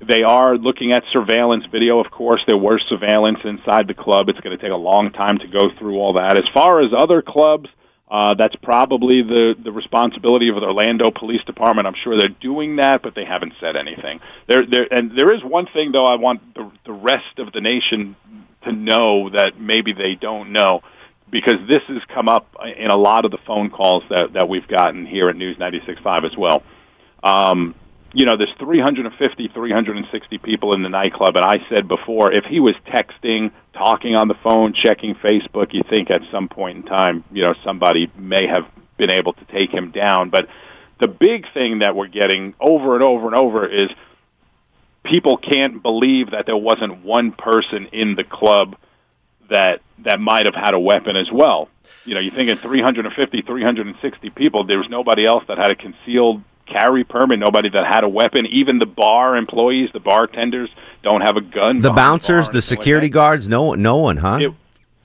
they 0.00 0.22
are 0.22 0.56
looking 0.56 0.92
at 0.92 1.04
surveillance 1.12 1.66
video. 1.66 1.98
Of 1.98 2.10
course, 2.10 2.42
there 2.46 2.56
was 2.56 2.82
surveillance 2.88 3.40
inside 3.44 3.86
the 3.86 3.94
club. 3.94 4.28
It's 4.28 4.40
going 4.40 4.56
to 4.56 4.62
take 4.62 4.72
a 4.72 4.76
long 4.76 5.10
time 5.10 5.38
to 5.40 5.46
go 5.46 5.70
through 5.78 5.96
all 5.98 6.14
that. 6.14 6.38
As 6.38 6.48
far 6.54 6.80
as 6.80 6.92
other 6.96 7.20
clubs, 7.20 7.68
uh, 8.10 8.34
that's 8.34 8.56
probably 8.56 9.22
the, 9.22 9.54
the 9.62 9.70
responsibility 9.70 10.48
of 10.48 10.56
the 10.56 10.66
Orlando 10.66 11.10
Police 11.10 11.44
Department. 11.44 11.86
I'm 11.86 11.94
sure 11.94 12.16
they're 12.16 12.28
doing 12.28 12.76
that, 12.76 13.02
but 13.02 13.14
they 13.14 13.24
haven't 13.24 13.54
said 13.60 13.76
anything. 13.76 14.20
There, 14.48 14.66
there, 14.66 14.92
and 14.92 15.16
there 15.16 15.32
is 15.32 15.44
one 15.44 15.66
thing, 15.66 15.92
though, 15.92 16.06
I 16.06 16.16
want 16.16 16.54
the, 16.54 16.70
the 16.84 16.92
rest 16.92 17.38
of 17.38 17.52
the 17.52 17.60
nation 17.60 18.16
to 18.64 18.72
know 18.72 19.30
that 19.30 19.60
maybe 19.60 19.92
they 19.92 20.16
don't 20.16 20.50
know 20.50 20.82
because 21.30 21.66
this 21.68 21.82
has 21.84 22.02
come 22.12 22.28
up 22.28 22.56
in 22.76 22.90
a 22.90 22.96
lot 22.96 23.24
of 23.24 23.30
the 23.30 23.38
phone 23.38 23.70
calls 23.70 24.02
that, 24.10 24.32
that 24.32 24.48
we've 24.48 24.66
gotten 24.66 25.06
here 25.06 25.28
at 25.28 25.36
News 25.36 25.56
96.5 25.56 26.24
as 26.24 26.36
well. 26.36 26.64
Um, 27.22 27.76
you 28.12 28.26
know, 28.26 28.36
there's 28.36 28.52
350, 28.58 29.48
360 29.48 30.38
people 30.38 30.74
in 30.74 30.82
the 30.82 30.88
nightclub, 30.88 31.36
and 31.36 31.44
I 31.44 31.64
said 31.68 31.88
before, 31.88 32.32
if 32.32 32.44
he 32.44 32.60
was 32.60 32.74
texting, 32.86 33.52
talking 33.72 34.16
on 34.16 34.28
the 34.28 34.34
phone, 34.34 34.72
checking 34.72 35.14
Facebook, 35.14 35.72
you 35.72 35.82
think 35.82 36.10
at 36.10 36.22
some 36.30 36.48
point 36.48 36.78
in 36.78 36.82
time, 36.84 37.24
you 37.32 37.42
know, 37.42 37.54
somebody 37.64 38.10
may 38.16 38.46
have 38.46 38.66
been 38.96 39.10
able 39.10 39.32
to 39.34 39.44
take 39.46 39.70
him 39.70 39.90
down. 39.90 40.30
But 40.30 40.48
the 40.98 41.08
big 41.08 41.52
thing 41.52 41.78
that 41.78 41.94
we're 41.94 42.08
getting 42.08 42.54
over 42.60 42.94
and 42.94 43.02
over 43.02 43.26
and 43.26 43.36
over 43.36 43.66
is– 43.66 43.90
people 45.02 45.36
can't 45.36 45.82
believe 45.82 46.30
that 46.30 46.46
there 46.46 46.56
wasn't 46.56 47.04
one 47.04 47.32
person 47.32 47.86
in 47.86 48.14
the 48.14 48.24
club 48.24 48.76
that 49.48 49.80
that 49.98 50.20
might 50.20 50.46
have 50.46 50.54
had 50.54 50.74
a 50.74 50.78
weapon 50.78 51.16
as 51.16 51.30
well. 51.30 51.68
You 52.04 52.14
know, 52.14 52.20
you 52.20 52.30
think 52.30 52.48
in 52.48 52.56
350, 52.56 53.42
360 53.42 54.30
people, 54.30 54.64
there 54.64 54.78
was 54.78 54.88
nobody 54.88 55.26
else 55.26 55.44
that 55.48 55.58
had 55.58 55.70
a 55.70 55.74
concealed 55.74 56.42
carry 56.70 57.04
permit, 57.04 57.38
nobody 57.38 57.68
that 57.70 57.86
had 57.86 58.04
a 58.04 58.08
weapon. 58.08 58.46
Even 58.46 58.78
the 58.78 58.86
bar 58.86 59.36
employees, 59.36 59.90
the 59.92 60.00
bartenders, 60.00 60.70
don't 61.02 61.20
have 61.20 61.36
a 61.36 61.40
gun. 61.40 61.80
The 61.80 61.90
bouncers, 61.90 62.46
the, 62.46 62.54
the 62.54 62.62
security 62.62 63.06
like 63.06 63.12
guards, 63.12 63.48
no, 63.48 63.74
no 63.74 63.96
one, 63.96 64.16
huh? 64.18 64.38
It, 64.40 64.52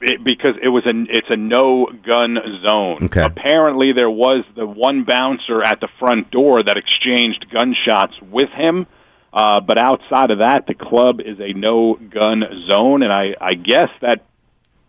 it, 0.02 0.24
because 0.24 0.56
it 0.62 0.70
was 0.70 0.86
a 0.86 0.94
it's 1.10 1.30
a 1.30 1.38
no 1.38 1.88
gun 1.88 2.40
zone. 2.62 3.06
Okay. 3.06 3.24
Apparently, 3.24 3.94
there 3.94 4.10
was 4.10 4.44
the 4.56 4.66
one 4.66 5.04
bouncer 5.04 5.64
at 5.64 5.80
the 5.80 5.88
front 6.00 6.32
door 6.32 6.62
that 6.62 6.78
exchanged 6.78 7.50
gunshots 7.50 8.20
with 8.22 8.50
him 8.50 8.88
uh, 9.36 9.60
but 9.60 9.78
outside 9.78 10.32
of 10.32 10.40
that, 10.40 10.66
the 10.66 10.74
club 10.74 11.20
is 11.20 11.42
a 11.42 11.52
no 11.52 11.96
gun 11.96 12.66
zone, 12.68 13.04
and 13.04 13.12
I, 13.12 13.36
I 13.40 13.56
guess 13.56 13.90
that 14.00 14.24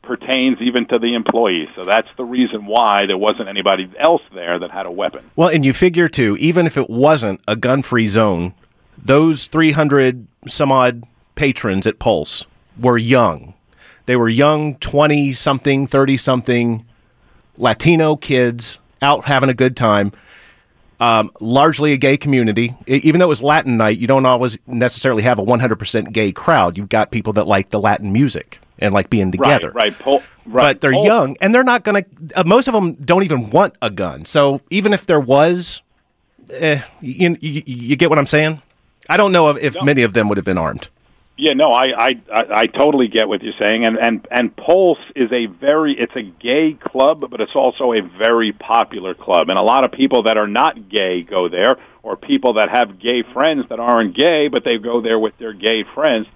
pertains 0.06 0.58
even 0.60 0.86
to 0.86 0.98
the 0.98 1.14
employees. 1.14 1.68
So 1.74 1.84
that's 1.84 2.08
the 2.16 2.24
reason 2.24 2.66
why 2.66 3.06
there 3.06 3.18
wasn't 3.18 3.48
anybody 3.48 3.90
else 3.98 4.22
there 4.32 4.58
that 4.58 4.70
had 4.70 4.86
a 4.86 4.90
weapon. 4.90 5.30
Well, 5.34 5.48
and 5.48 5.64
you 5.64 5.72
figure 5.72 6.08
too, 6.08 6.36
even 6.38 6.66
if 6.66 6.76
it 6.76 6.88
wasn't 6.88 7.40
a 7.46 7.56
gun 7.56 7.82
free 7.82 8.08
zone, 8.08 8.54
those 8.96 9.46
300 9.46 10.26
some 10.48 10.72
odd 10.72 11.02
patrons 11.34 11.86
at 11.86 11.98
Pulse 11.98 12.44
were 12.80 12.98
young. 12.98 13.54
They 14.06 14.16
were 14.16 14.28
young, 14.28 14.76
20 14.76 15.32
something, 15.32 15.86
30 15.86 16.16
something 16.16 16.86
Latino 17.58 18.16
kids 18.16 18.78
out 19.02 19.24
having 19.24 19.50
a 19.50 19.54
good 19.54 19.76
time 19.76 20.12
um, 21.00 21.30
largely 21.40 21.92
a 21.92 21.96
gay 21.96 22.16
community. 22.16 22.74
even 22.86 23.18
though 23.18 23.26
it 23.26 23.28
was 23.28 23.42
Latin 23.42 23.76
night, 23.76 23.98
you 23.98 24.06
don't 24.06 24.26
always 24.26 24.58
necessarily 24.66 25.22
have 25.22 25.38
a 25.38 25.42
100% 25.42 26.12
gay 26.12 26.32
crowd. 26.32 26.76
You've 26.76 26.88
got 26.88 27.10
people 27.10 27.32
that 27.34 27.46
like 27.46 27.70
the 27.70 27.80
Latin 27.80 28.12
music 28.12 28.60
and 28.78 28.92
like 28.92 29.10
being 29.10 29.32
together. 29.32 29.70
Right, 29.70 29.92
right. 29.92 29.98
Pol- 29.98 30.22
right. 30.46 30.62
But 30.62 30.80
they're 30.80 30.92
Pol- 30.92 31.04
young 31.04 31.36
and 31.40 31.54
they're 31.54 31.64
not 31.64 31.84
going 31.84 32.04
to, 32.04 32.40
uh, 32.40 32.44
most 32.44 32.68
of 32.68 32.74
them 32.74 32.94
don't 32.94 33.22
even 33.22 33.50
want 33.50 33.74
a 33.82 33.90
gun. 33.90 34.24
So 34.24 34.60
even 34.70 34.92
if 34.92 35.06
there 35.06 35.20
was, 35.20 35.82
eh, 36.50 36.82
you, 37.00 37.36
you, 37.40 37.62
you, 37.66 37.96
get 37.96 38.10
what 38.10 38.18
I'm 38.18 38.26
saying? 38.26 38.62
I 39.08 39.16
don't 39.16 39.32
know 39.32 39.48
if, 39.50 39.74
no. 39.74 39.82
many 39.82 40.02
of 40.02 40.12
them 40.12 40.28
would 40.28 40.38
have 40.38 40.44
been 40.44 40.58
armed. 40.58 40.88
Yeah, 41.38 41.52
no, 41.52 41.70
I, 41.70 42.08
I 42.08 42.20
I 42.32 42.44
I 42.50 42.66
totally 42.66 43.08
get 43.08 43.28
what 43.28 43.42
you're 43.42 43.52
saying, 43.58 43.84
and 43.84 43.98
and 43.98 44.26
and 44.30 44.56
Pulse 44.56 44.98
is 45.14 45.30
a 45.32 45.44
very 45.44 45.92
it's 45.92 46.16
a 46.16 46.22
gay 46.22 46.72
club, 46.72 47.26
but 47.30 47.42
it's 47.42 47.54
also 47.54 47.92
a 47.92 48.00
very 48.00 48.52
popular 48.52 49.12
club, 49.12 49.50
and 49.50 49.58
a 49.58 49.62
lot 49.62 49.84
of 49.84 49.92
people 49.92 50.22
that 50.22 50.38
are 50.38 50.46
not 50.46 50.88
gay 50.88 51.22
go 51.22 51.50
there, 51.50 51.76
or 52.02 52.16
people 52.16 52.54
that 52.54 52.70
have 52.70 52.98
gay 52.98 53.22
friends 53.22 53.68
that 53.68 53.78
aren't 53.78 54.16
gay, 54.16 54.48
but 54.48 54.64
they 54.64 54.78
go 54.78 55.02
there 55.02 55.18
with 55.18 55.36
their 55.36 55.52
gay 55.52 55.82
friends. 55.82 56.26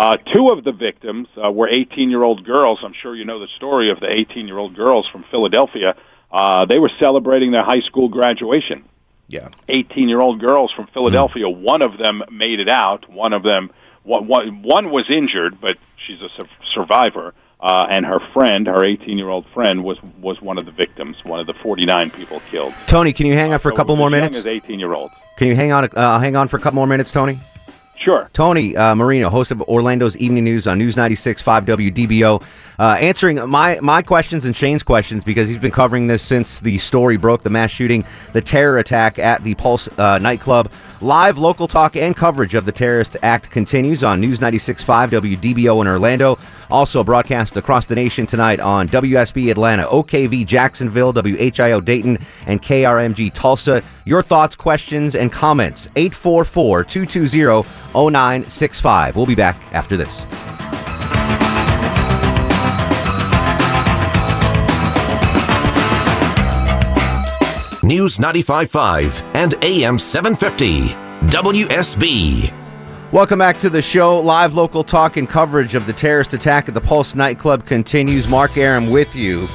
Uh, 0.00 0.16
two 0.16 0.48
of 0.48 0.64
the 0.64 0.72
victims 0.72 1.28
uh, 1.36 1.52
were 1.52 1.68
18-year-old 1.68 2.42
girls. 2.42 2.78
I'm 2.82 2.94
sure 2.94 3.14
you 3.14 3.26
know 3.26 3.38
the 3.38 3.48
story 3.56 3.90
of 3.90 4.00
the 4.00 4.06
18-year-old 4.06 4.74
girls 4.74 5.06
from 5.06 5.24
Philadelphia. 5.30 5.94
Uh, 6.32 6.64
they 6.64 6.78
were 6.78 6.90
celebrating 6.98 7.50
their 7.50 7.64
high 7.64 7.80
school 7.80 8.08
graduation. 8.08 8.82
Yeah, 9.28 9.48
18-year-old 9.68 10.40
girls 10.40 10.72
from 10.72 10.86
Philadelphia. 10.86 11.44
Mm. 11.44 11.60
One 11.60 11.82
of 11.82 11.98
them 11.98 12.22
made 12.30 12.60
it 12.60 12.68
out. 12.70 13.10
One 13.10 13.34
of 13.34 13.42
them 13.42 13.70
one, 14.02 14.26
one, 14.26 14.62
one 14.62 14.90
was 14.90 15.04
injured, 15.10 15.60
but 15.60 15.76
she's 16.06 16.22
a 16.22 16.30
su- 16.30 16.48
survivor. 16.72 17.34
Uh, 17.60 17.86
and 17.90 18.06
her 18.06 18.20
friend, 18.32 18.68
her 18.68 18.80
18-year-old 18.80 19.44
friend, 19.52 19.84
was 19.84 19.98
was 20.18 20.40
one 20.40 20.56
of 20.56 20.64
the 20.64 20.72
victims, 20.72 21.22
one 21.24 21.40
of 21.40 21.46
the 21.46 21.52
49 21.52 22.10
people 22.12 22.40
killed. 22.50 22.72
Tony, 22.86 23.12
can 23.12 23.26
you 23.26 23.34
hang 23.34 23.52
on 23.52 23.58
for 23.58 23.70
a 23.70 23.76
couple 23.76 23.96
more 23.96 24.08
minutes? 24.08 24.38
As 24.38 24.46
18-year-olds. 24.46 25.12
Can 25.36 25.48
you 25.48 25.56
hang 25.56 25.72
on? 25.72 25.84
Uh, 25.84 26.18
hang 26.18 26.36
on 26.36 26.48
for 26.48 26.56
a 26.56 26.60
couple 26.60 26.76
more 26.76 26.86
minutes, 26.86 27.12
Tony. 27.12 27.38
Sure. 28.00 28.30
Tony 28.32 28.74
uh, 28.78 28.94
Marino, 28.94 29.28
host 29.28 29.50
of 29.50 29.60
Orlando's 29.60 30.16
Evening 30.16 30.44
News 30.44 30.66
on 30.66 30.78
News 30.78 30.96
96 30.96 31.42
5 31.42 31.66
WDBO, 31.66 32.42
uh, 32.78 32.82
answering 32.98 33.46
my, 33.46 33.78
my 33.82 34.00
questions 34.00 34.46
and 34.46 34.56
Shane's 34.56 34.82
questions 34.82 35.22
because 35.22 35.50
he's 35.50 35.58
been 35.58 35.70
covering 35.70 36.06
this 36.06 36.22
since 36.22 36.60
the 36.60 36.78
story 36.78 37.18
broke 37.18 37.42
the 37.42 37.50
mass 37.50 37.70
shooting, 37.70 38.06
the 38.32 38.40
terror 38.40 38.78
attack 38.78 39.18
at 39.18 39.44
the 39.44 39.54
Pulse 39.54 39.86
uh, 39.98 40.18
nightclub. 40.18 40.70
Live 41.02 41.38
local 41.38 41.66
talk 41.66 41.96
and 41.96 42.14
coverage 42.14 42.54
of 42.54 42.66
the 42.66 42.72
terrorist 42.72 43.16
act 43.22 43.50
continues 43.50 44.04
on 44.04 44.20
News 44.20 44.38
96.5 44.40 45.38
WDBO 45.38 45.80
in 45.80 45.88
Orlando. 45.88 46.38
Also 46.70 47.02
broadcast 47.02 47.56
across 47.56 47.86
the 47.86 47.94
nation 47.94 48.26
tonight 48.26 48.60
on 48.60 48.86
WSB 48.86 49.50
Atlanta, 49.50 49.84
OKV 49.84 50.46
Jacksonville, 50.46 51.14
WHIO 51.14 51.82
Dayton, 51.82 52.18
and 52.46 52.60
KRMG 52.60 53.32
Tulsa. 53.32 53.82
Your 54.04 54.20
thoughts, 54.20 54.54
questions, 54.54 55.14
and 55.16 55.32
comments 55.32 55.88
844 55.96 56.84
220 56.84 57.66
0965. 57.94 59.16
We'll 59.16 59.24
be 59.24 59.34
back 59.34 59.56
after 59.72 59.96
this. 59.96 60.26
News 67.90 68.18
95.5 68.18 69.34
and 69.34 69.54
AM 69.64 69.98
750. 69.98 70.90
WSB. 71.26 72.54
Welcome 73.10 73.40
back 73.40 73.58
to 73.58 73.68
the 73.68 73.82
show. 73.82 74.20
Live 74.20 74.54
local 74.54 74.84
talk 74.84 75.16
and 75.16 75.28
coverage 75.28 75.74
of 75.74 75.86
the 75.86 75.92
terrorist 75.92 76.32
attack 76.32 76.68
at 76.68 76.74
the 76.74 76.80
Pulse 76.80 77.16
nightclub 77.16 77.66
continues. 77.66 78.28
Mark 78.28 78.56
Arum 78.56 78.90
with 78.90 79.16
you 79.16 79.48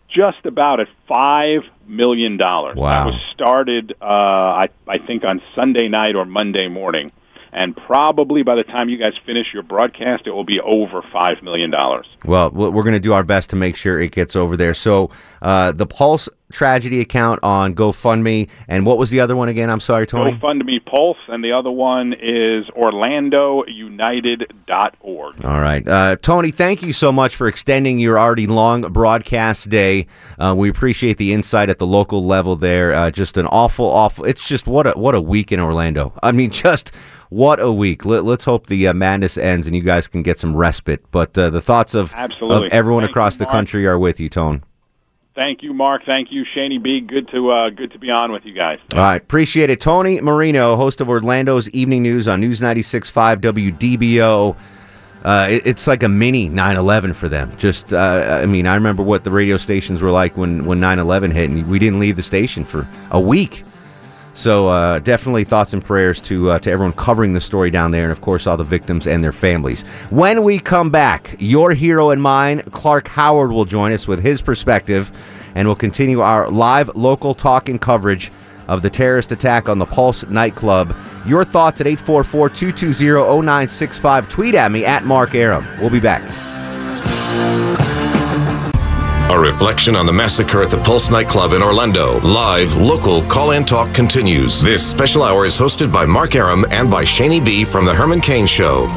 just 0.08 0.46
about 0.46 0.80
at 0.80 0.88
five 1.08 1.64
million 1.92 2.36
dollars. 2.36 2.76
Wow. 2.76 3.04
That 3.04 3.12
was 3.12 3.22
started, 3.32 3.94
uh, 4.00 4.04
I, 4.04 4.68
I 4.88 4.98
think, 4.98 5.24
on 5.24 5.42
Sunday 5.54 5.88
night 5.88 6.16
or 6.16 6.24
Monday 6.24 6.68
morning, 6.68 7.12
and 7.52 7.76
probably 7.76 8.42
by 8.42 8.54
the 8.54 8.64
time 8.64 8.88
you 8.88 8.96
guys 8.96 9.14
finish 9.26 9.52
your 9.52 9.62
broadcast, 9.62 10.26
it 10.26 10.30
will 10.30 10.44
be 10.44 10.60
over 10.60 11.02
five 11.12 11.42
million 11.42 11.70
dollars. 11.70 12.06
Well, 12.24 12.50
we're 12.50 12.82
going 12.82 12.94
to 12.94 13.00
do 13.00 13.12
our 13.12 13.24
best 13.24 13.50
to 13.50 13.56
make 13.56 13.76
sure 13.76 14.00
it 14.00 14.12
gets 14.12 14.34
over 14.34 14.56
there. 14.56 14.74
So, 14.74 15.10
uh, 15.42 15.72
the 15.72 15.86
Pulse 15.86 16.28
tragedy 16.52 17.00
account 17.00 17.40
on 17.42 17.74
GoFundMe, 17.74 18.48
and 18.68 18.86
what 18.86 18.98
was 18.98 19.10
the 19.10 19.18
other 19.20 19.34
one 19.34 19.48
again? 19.48 19.68
I'm 19.70 19.80
sorry, 19.80 20.06
Tony. 20.06 20.32
GoFundMe 20.32 20.84
Pulse, 20.84 21.18
and 21.28 21.42
the 21.44 21.52
other 21.52 21.70
one 21.70 22.12
is 22.12 22.66
OrlandoUnited.org. 22.68 25.44
All 25.44 25.60
right, 25.60 25.88
uh, 25.88 26.16
Tony. 26.22 26.52
Thank 26.52 26.82
you 26.82 26.92
so 26.92 27.12
much 27.12 27.36
for 27.36 27.48
extending 27.48 27.98
your 27.98 28.18
already 28.18 28.46
long 28.46 28.82
broadcast 28.82 29.68
day. 29.68 30.06
Uh, 30.38 30.54
we 30.56 30.70
appreciate 30.70 31.18
the 31.18 31.32
insight 31.32 31.68
at 31.68 31.78
the 31.78 31.86
local 31.86 32.24
level 32.24 32.56
there. 32.56 32.94
Uh, 32.94 33.10
just 33.10 33.36
an 33.36 33.46
awful, 33.46 33.86
awful. 33.86 34.24
It's 34.24 34.46
just 34.46 34.66
what 34.66 34.86
a 34.86 34.92
what 34.92 35.14
a 35.14 35.20
week 35.20 35.52
in 35.52 35.60
Orlando. 35.60 36.14
I 36.22 36.32
mean, 36.32 36.50
just. 36.62 36.92
What 37.32 37.60
a 37.62 37.72
week! 37.72 38.04
Let, 38.04 38.26
us 38.26 38.44
hope 38.44 38.66
the 38.66 38.88
uh, 38.88 38.92
madness 38.92 39.38
ends 39.38 39.66
and 39.66 39.74
you 39.74 39.80
guys 39.80 40.06
can 40.06 40.22
get 40.22 40.38
some 40.38 40.54
respite. 40.54 41.02
But 41.10 41.36
uh, 41.38 41.48
the 41.48 41.62
thoughts 41.62 41.94
of 41.94 42.12
Absolutely. 42.14 42.66
of 42.66 42.72
everyone 42.74 43.04
Thank 43.04 43.12
across 43.12 43.36
you, 43.36 43.38
the 43.38 43.46
country 43.46 43.86
are 43.86 43.98
with 43.98 44.20
you, 44.20 44.28
Tone. 44.28 44.62
Thank 45.34 45.62
you, 45.62 45.72
Mark. 45.72 46.04
Thank 46.04 46.30
you, 46.30 46.44
Shaney 46.44 46.80
B. 46.82 47.00
Good 47.00 47.28
to 47.28 47.50
uh, 47.50 47.70
good 47.70 47.90
to 47.92 47.98
be 47.98 48.10
on 48.10 48.32
with 48.32 48.44
you 48.44 48.52
guys. 48.52 48.80
All 48.92 48.98
right, 48.98 49.22
appreciate 49.22 49.70
it. 49.70 49.80
Tony 49.80 50.20
Marino, 50.20 50.76
host 50.76 51.00
of 51.00 51.08
Orlando's 51.08 51.70
Evening 51.70 52.02
News 52.02 52.28
on 52.28 52.38
News 52.38 52.60
96.5 52.60 53.40
WDBO. 53.40 54.54
Uh, 55.24 55.46
it, 55.50 55.66
it's 55.66 55.86
like 55.86 56.02
a 56.02 56.10
mini 56.10 56.50
9/11 56.50 57.16
for 57.16 57.30
them. 57.30 57.56
Just, 57.56 57.94
uh, 57.94 58.40
I 58.42 58.44
mean, 58.44 58.66
I 58.66 58.74
remember 58.74 59.02
what 59.02 59.24
the 59.24 59.30
radio 59.30 59.56
stations 59.56 60.02
were 60.02 60.10
like 60.10 60.36
when 60.36 60.66
when 60.66 60.80
9/11 60.80 61.32
hit, 61.32 61.48
and 61.48 61.66
we 61.66 61.78
didn't 61.78 61.98
leave 61.98 62.16
the 62.16 62.22
station 62.22 62.66
for 62.66 62.86
a 63.10 63.18
week. 63.18 63.64
So 64.34 64.68
uh, 64.68 64.98
definitely 65.00 65.44
thoughts 65.44 65.74
and 65.74 65.84
prayers 65.84 66.20
to 66.22 66.50
uh, 66.50 66.58
to 66.60 66.70
everyone 66.70 66.94
covering 66.94 67.34
the 67.34 67.40
story 67.40 67.70
down 67.70 67.90
there, 67.90 68.04
and 68.04 68.12
of 68.12 68.20
course 68.20 68.46
all 68.46 68.56
the 68.56 68.64
victims 68.64 69.06
and 69.06 69.22
their 69.22 69.32
families. 69.32 69.82
When 70.10 70.42
we 70.42 70.58
come 70.58 70.90
back, 70.90 71.36
your 71.38 71.72
hero 71.72 72.10
and 72.10 72.22
mine, 72.22 72.62
Clark 72.70 73.08
Howard, 73.08 73.50
will 73.50 73.66
join 73.66 73.92
us 73.92 74.08
with 74.08 74.22
his 74.22 74.40
perspective, 74.40 75.12
and 75.54 75.68
we'll 75.68 75.76
continue 75.76 76.20
our 76.20 76.48
live 76.50 76.88
local 76.96 77.34
talk 77.34 77.68
and 77.68 77.78
coverage 77.80 78.32
of 78.68 78.80
the 78.80 78.90
terrorist 78.90 79.32
attack 79.32 79.68
on 79.68 79.78
the 79.78 79.86
Pulse 79.86 80.24
nightclub. 80.28 80.96
Your 81.26 81.44
thoughts 81.44 81.80
at 81.80 81.86
844-220-0965. 81.88 84.30
Tweet 84.30 84.54
at 84.54 84.70
me 84.70 84.84
at 84.84 85.04
Mark 85.04 85.34
Arum. 85.34 85.66
We'll 85.80 85.90
be 85.90 85.98
back. 86.00 86.22
A 89.30 89.38
reflection 89.38 89.96
on 89.96 90.04
the 90.06 90.12
massacre 90.12 90.62
at 90.62 90.70
the 90.70 90.78
Pulse 90.78 91.10
nightclub 91.10 91.52
in 91.52 91.62
Orlando. 91.62 92.20
Live, 92.20 92.74
local 92.74 93.22
call 93.22 93.52
in 93.52 93.64
talk 93.64 93.94
continues. 93.94 94.60
This 94.60 94.86
special 94.88 95.22
hour 95.22 95.46
is 95.46 95.56
hosted 95.56 95.92
by 95.92 96.04
Mark 96.04 96.34
Arum 96.34 96.66
and 96.70 96.90
by 96.90 97.04
Shaney 97.04 97.42
B 97.42 97.64
from 97.64 97.84
The 97.86 97.94
Herman 97.94 98.20
Cain 98.20 98.46
Show. 98.46 98.88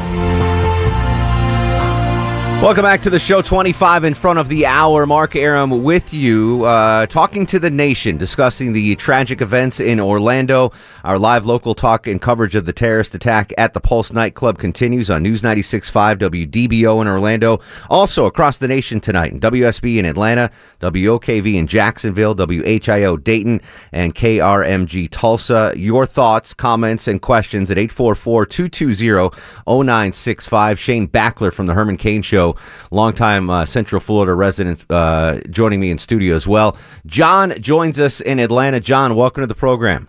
Welcome 2.62 2.84
back 2.84 3.02
to 3.02 3.10
the 3.10 3.18
show 3.18 3.42
25 3.42 4.04
in 4.04 4.14
front 4.14 4.38
of 4.38 4.48
the 4.48 4.64
hour. 4.64 5.06
Mark 5.06 5.36
Arum 5.36 5.84
with 5.84 6.14
you, 6.14 6.64
uh, 6.64 7.04
talking 7.06 7.44
to 7.46 7.58
the 7.58 7.68
nation, 7.68 8.16
discussing 8.16 8.72
the 8.72 8.96
tragic 8.96 9.42
events 9.42 9.78
in 9.78 10.00
Orlando. 10.00 10.72
Our 11.06 11.20
live 11.20 11.46
local 11.46 11.76
talk 11.76 12.08
and 12.08 12.20
coverage 12.20 12.56
of 12.56 12.66
the 12.66 12.72
terrorist 12.72 13.14
attack 13.14 13.52
at 13.56 13.74
the 13.74 13.80
Pulse 13.80 14.12
nightclub 14.12 14.58
continues 14.58 15.08
on 15.08 15.22
News 15.22 15.40
96.5 15.40 16.16
WDBO 16.18 17.00
in 17.00 17.06
Orlando. 17.06 17.60
Also 17.88 18.26
across 18.26 18.58
the 18.58 18.66
nation 18.66 18.98
tonight 18.98 19.30
in 19.30 19.38
WSB 19.38 19.98
in 19.98 20.04
Atlanta, 20.04 20.50
WOKV 20.80 21.54
in 21.54 21.68
Jacksonville, 21.68 22.34
WHIO 22.34 23.22
Dayton, 23.22 23.60
and 23.92 24.16
KRMG 24.16 25.08
Tulsa. 25.08 25.72
Your 25.76 26.06
thoughts, 26.06 26.52
comments, 26.52 27.06
and 27.06 27.22
questions 27.22 27.70
at 27.70 27.78
844 27.78 28.46
220 28.46 29.30
0965. 29.64 30.76
Shane 30.76 31.06
Backler 31.06 31.52
from 31.52 31.66
the 31.66 31.74
Herman 31.74 31.98
Cain 31.98 32.22
Show 32.22 32.56
longtime 32.90 33.48
uh, 33.48 33.64
Central 33.64 34.00
Florida 34.00 34.34
resident, 34.34 34.84
uh, 34.90 35.38
joining 35.50 35.78
me 35.78 35.92
in 35.92 35.98
studio 35.98 36.34
as 36.34 36.48
well. 36.48 36.76
John 37.06 37.54
joins 37.60 38.00
us 38.00 38.20
in 38.20 38.40
Atlanta. 38.40 38.80
John, 38.80 39.14
welcome 39.14 39.44
to 39.44 39.46
the 39.46 39.54
program. 39.54 40.08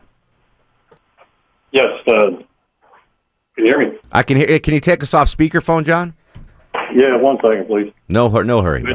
Yes. 1.71 2.01
Uh, 2.07 2.41
can 3.55 3.65
you 3.65 3.65
hear 3.65 3.79
me? 3.79 3.97
I 4.11 4.23
can 4.23 4.37
hear. 4.37 4.59
Can 4.59 4.73
you 4.73 4.79
take 4.79 5.03
us 5.03 5.13
off 5.13 5.35
speakerphone, 5.35 5.85
John? 5.85 6.13
Yeah, 6.93 7.17
one 7.17 7.37
second, 7.37 7.67
please. 7.67 7.91
No, 8.07 8.29
no 8.29 8.61
hurry. 8.61 8.85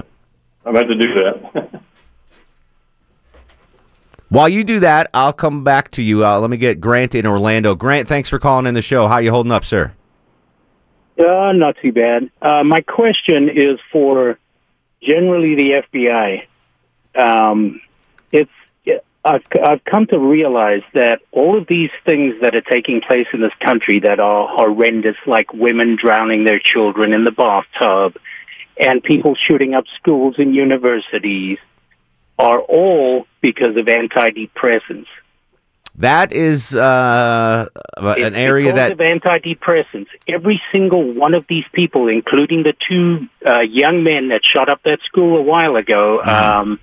I'm 0.65 0.77
about 0.77 0.89
to 0.89 0.95
do 0.95 1.15
that. 1.15 1.83
While 4.29 4.49
you 4.49 4.65
do 4.65 4.81
that, 4.81 5.11
I'll 5.13 5.35
come 5.35 5.63
back 5.63 5.91
to 5.91 6.03
you. 6.03 6.25
Uh, 6.25 6.41
let 6.41 6.49
me 6.49 6.57
get 6.57 6.81
Grant 6.81 7.15
in 7.15 7.27
Orlando. 7.27 7.75
Grant, 7.75 8.09
thanks 8.09 8.31
for 8.31 8.39
calling 8.39 8.65
in 8.67 8.73
the 8.73 8.81
show. 8.81 9.07
How 9.07 9.19
you 9.19 9.31
holding 9.31 9.53
up, 9.53 9.63
sir? 9.63 9.93
Uh, 11.19 11.53
not 11.53 11.77
too 11.83 11.93
bad. 11.93 12.31
Uh, 12.41 12.65
my 12.65 12.81
question 12.81 13.51
is 13.51 13.79
for 13.91 14.39
generally 15.03 15.55
the 15.55 15.83
FBI. 15.93 16.47
Um, 17.15 17.83
it's 18.31 18.51
I've, 19.25 19.45
I've 19.63 19.85
come 19.85 20.07
to 20.09 20.19
realize 20.19 20.83
that 20.95 21.21
all 21.31 21.57
of 21.57 21.67
these 21.69 21.91
things 22.05 22.41
that 22.41 22.57
are 22.57 22.61
taking 22.61 23.01
place 23.01 23.29
in 23.33 23.41
this 23.41 23.53
country 23.61 24.01
that 24.01 24.19
are 24.19 24.49
horrendous, 24.49 25.17
like 25.27 25.53
women 25.53 25.97
drowning 25.97 26.45
their 26.45 26.59
children 26.59 27.13
in 27.13 27.25
the 27.25 27.31
bathtub 27.31 28.17
and 28.77 29.03
people 29.03 29.37
shooting 29.37 29.75
up 29.75 29.85
schools 29.97 30.37
and 30.39 30.55
universities, 30.55 31.59
are 32.39 32.59
all 32.59 33.27
because 33.41 33.77
of 33.77 33.87
antidepressants. 33.87 35.07
That 35.97 36.33
is 36.33 36.75
uh, 36.75 37.69
an 37.99 38.35
area 38.35 38.73
because 38.73 38.77
that 38.77 38.93
of 38.93 38.99
antidepressants. 38.99 40.09
Every 40.27 40.61
single 40.73 41.13
one 41.13 41.35
of 41.35 41.47
these 41.47 41.67
people, 41.73 42.09
including 42.09 42.63
the 42.63 42.75
two 42.89 43.29
uh, 43.47 43.61
young 43.61 44.03
men 44.03 44.29
that 44.29 44.43
shot 44.43 44.69
up 44.71 44.83
that 44.85 45.01
school 45.03 45.37
a 45.37 45.43
while 45.43 45.77
ago, 45.77 46.23
um, 46.23 46.81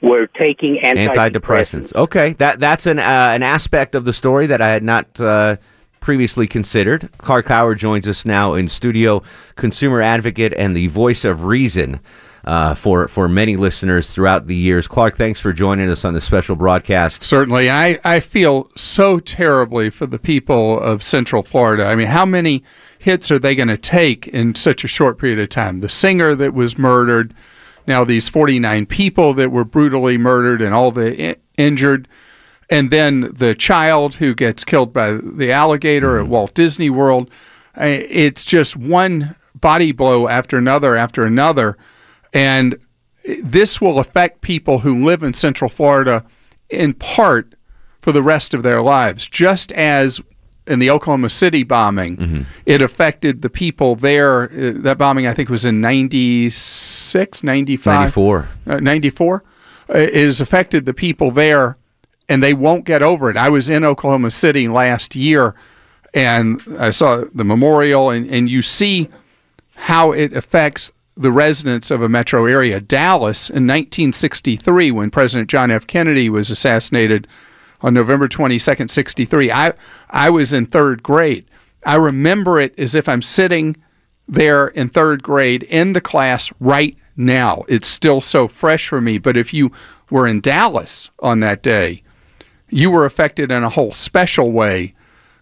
were 0.00 0.26
taking 0.26 0.76
antidepressants. 0.76 1.14
antidepressants. 1.14 1.94
Okay, 1.94 2.32
that 2.34 2.60
that's 2.60 2.86
an 2.86 2.98
uh, 2.98 3.30
an 3.32 3.42
aspect 3.42 3.94
of 3.94 4.04
the 4.04 4.12
story 4.12 4.46
that 4.46 4.60
I 4.60 4.68
had 4.68 4.82
not 4.82 5.20
uh, 5.20 5.56
previously 6.00 6.46
considered. 6.46 7.08
Clark 7.18 7.46
Howard 7.46 7.78
joins 7.78 8.06
us 8.06 8.24
now 8.24 8.54
in 8.54 8.68
studio, 8.68 9.22
consumer 9.56 10.00
advocate 10.00 10.54
and 10.54 10.76
the 10.76 10.86
voice 10.88 11.24
of 11.24 11.44
reason. 11.44 12.00
Uh, 12.44 12.72
for 12.74 13.08
for 13.08 13.28
many 13.28 13.56
listeners 13.56 14.10
throughout 14.10 14.46
the 14.46 14.54
years, 14.54 14.88
Clark, 14.88 15.16
thanks 15.18 15.38
for 15.38 15.52
joining 15.52 15.90
us 15.90 16.02
on 16.02 16.14
this 16.14 16.24
special 16.24 16.56
broadcast. 16.56 17.22
Certainly. 17.22 17.68
I, 17.68 17.98
I 18.04 18.20
feel 18.20 18.70
so 18.74 19.18
terribly 19.20 19.90
for 19.90 20.06
the 20.06 20.18
people 20.18 20.80
of 20.80 21.02
Central 21.02 21.42
Florida. 21.42 21.84
I 21.84 21.94
mean, 21.94 22.06
how 22.06 22.24
many 22.24 22.62
hits 22.98 23.30
are 23.30 23.38
they 23.38 23.54
going 23.54 23.68
to 23.68 23.76
take 23.76 24.28
in 24.28 24.54
such 24.54 24.82
a 24.82 24.88
short 24.88 25.18
period 25.18 25.40
of 25.40 25.50
time? 25.50 25.80
The 25.80 25.90
singer 25.90 26.34
that 26.36 26.54
was 26.54 26.78
murdered, 26.78 27.34
now 27.88 28.04
these 28.04 28.28
49 28.28 28.86
people 28.86 29.34
that 29.34 29.50
were 29.50 29.64
brutally 29.64 30.18
murdered 30.18 30.62
and 30.62 30.74
all 30.74 30.92
the 30.92 31.30
I- 31.30 31.36
injured, 31.56 32.06
and 32.70 32.90
then 32.90 33.32
the 33.32 33.54
child 33.54 34.16
who 34.16 34.34
gets 34.34 34.64
killed 34.64 34.92
by 34.92 35.12
the 35.12 35.50
alligator 35.50 36.18
at 36.18 36.24
mm-hmm. 36.24 36.32
Walt 36.32 36.54
Disney 36.54 36.90
World. 36.90 37.30
Uh, 37.76 37.86
it's 37.86 38.44
just 38.44 38.76
one 38.76 39.34
body 39.54 39.90
blow 39.90 40.28
after 40.28 40.58
another 40.58 40.96
after 40.96 41.24
another. 41.24 41.76
And 42.32 42.78
this 43.42 43.80
will 43.80 43.98
affect 43.98 44.42
people 44.42 44.80
who 44.80 45.04
live 45.04 45.22
in 45.22 45.34
Central 45.34 45.70
Florida 45.70 46.24
in 46.68 46.94
part 46.94 47.54
for 48.00 48.12
the 48.12 48.22
rest 48.22 48.54
of 48.54 48.62
their 48.62 48.82
lives, 48.82 49.26
just 49.26 49.72
as 49.72 50.20
in 50.68 50.78
the 50.78 50.90
Oklahoma 50.90 51.28
City 51.30 51.62
bombing, 51.64 52.46
it 52.66 52.80
affected 52.82 53.42
the 53.42 53.50
people 53.50 53.96
there. 53.96 54.44
Uh, 54.44 54.72
That 54.82 54.98
bombing, 54.98 55.26
I 55.26 55.34
think, 55.34 55.48
was 55.48 55.64
in 55.64 55.80
96, 55.80 57.42
95. 57.42 57.94
94. 57.94 58.48
Uh, 58.66 58.80
94. 58.80 59.42
Uh, 59.88 59.98
It 59.98 60.14
has 60.26 60.40
affected 60.40 60.84
the 60.86 60.94
people 60.94 61.30
there, 61.30 61.76
and 62.28 62.42
they 62.42 62.54
won't 62.54 62.84
get 62.84 63.02
over 63.02 63.30
it. 63.30 63.36
I 63.36 63.48
was 63.48 63.68
in 63.70 63.84
Oklahoma 63.84 64.30
City 64.30 64.68
last 64.68 65.16
year, 65.16 65.54
and 66.14 66.60
I 66.78 66.90
saw 66.90 67.24
the 67.34 67.44
memorial, 67.44 68.10
and, 68.10 68.28
and 68.30 68.48
you 68.48 68.62
see 68.62 69.08
how 69.74 70.12
it 70.12 70.32
affects 70.32 70.92
the 71.16 71.32
residents 71.32 71.90
of 71.90 72.00
a 72.02 72.08
metro 72.08 72.46
area. 72.46 72.80
Dallas 72.80 73.48
in 73.50 73.66
1963, 73.66 74.90
when 74.92 75.10
President 75.10 75.48
John 75.50 75.70
F. 75.70 75.86
Kennedy 75.86 76.28
was 76.30 76.50
assassinated 76.50 77.26
on 77.80 77.94
November 77.94 78.28
22nd, 78.28 78.90
63, 78.90 79.52
I, 79.52 79.72
I 80.10 80.30
was 80.30 80.52
in 80.52 80.66
third 80.66 81.02
grade. 81.02 81.44
I 81.84 81.96
remember 81.96 82.60
it 82.60 82.78
as 82.78 82.94
if 82.94 83.08
I'm 83.08 83.22
sitting 83.22 83.76
there 84.26 84.68
in 84.68 84.88
third 84.88 85.22
grade 85.22 85.62
in 85.64 85.92
the 85.92 86.00
class 86.00 86.52
right 86.60 86.96
now. 87.16 87.64
It's 87.68 87.88
still 87.88 88.20
so 88.20 88.48
fresh 88.48 88.88
for 88.88 89.00
me. 89.00 89.18
But 89.18 89.36
if 89.36 89.54
you 89.54 89.72
were 90.10 90.26
in 90.26 90.40
Dallas 90.40 91.10
on 91.20 91.40
that 91.40 91.62
day, 91.62 92.02
you 92.70 92.90
were 92.90 93.04
affected 93.04 93.50
in 93.50 93.64
a 93.64 93.70
whole 93.70 93.92
special 93.92 94.52
way 94.52 94.94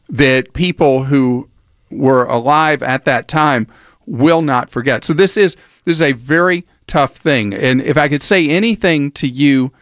that 0.09 0.53
people 0.53 1.05
who 1.05 1.49
were 1.91 2.25
alive 2.25 2.83
at 2.83 3.05
that 3.05 3.29
time 3.29 3.67
will 4.07 4.43
not 4.43 4.71
forget. 4.71 5.05
So 5.05 5.13
this 5.13 5.37
is 5.37 5.57
this 5.85 5.97
is 5.97 6.03
a 6.03 6.13
very 6.13 6.65
tough 6.87 7.17
thing. 7.17 7.53
And 7.53 7.81
if 7.81 7.97
I 7.97 8.09
could 8.09 8.23
say 8.23 8.49
anything 8.49 9.11
to 9.13 9.29
you, 9.29 9.73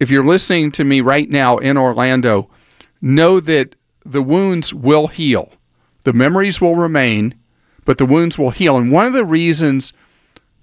if 0.00 0.10
you're 0.10 0.24
listening 0.24 0.72
to 0.72 0.84
me 0.84 1.00
right 1.00 1.28
now 1.28 1.58
in 1.58 1.76
Orlando, 1.76 2.48
know 3.00 3.38
that 3.38 3.76
the 4.04 4.22
wounds 4.22 4.74
will 4.74 5.08
heal. 5.08 5.52
The 6.04 6.14
memories 6.14 6.60
will 6.60 6.74
remain, 6.74 7.34
but 7.84 7.98
the 7.98 8.06
wounds 8.06 8.38
will 8.38 8.50
heal. 8.50 8.78
And 8.78 8.90
one 8.90 9.06
of 9.06 9.12
the 9.12 9.24
reasons 9.24 9.92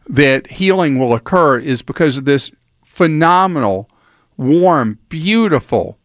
that 0.09 0.47
healing 0.47 0.97
will 0.97 1.13
occur 1.13 1.59
is 1.59 1.81
because 1.81 2.17
of 2.17 2.25
this 2.25 2.51
phenomenal, 2.83 3.89
warm, 4.37 4.97
beautiful 5.07 5.97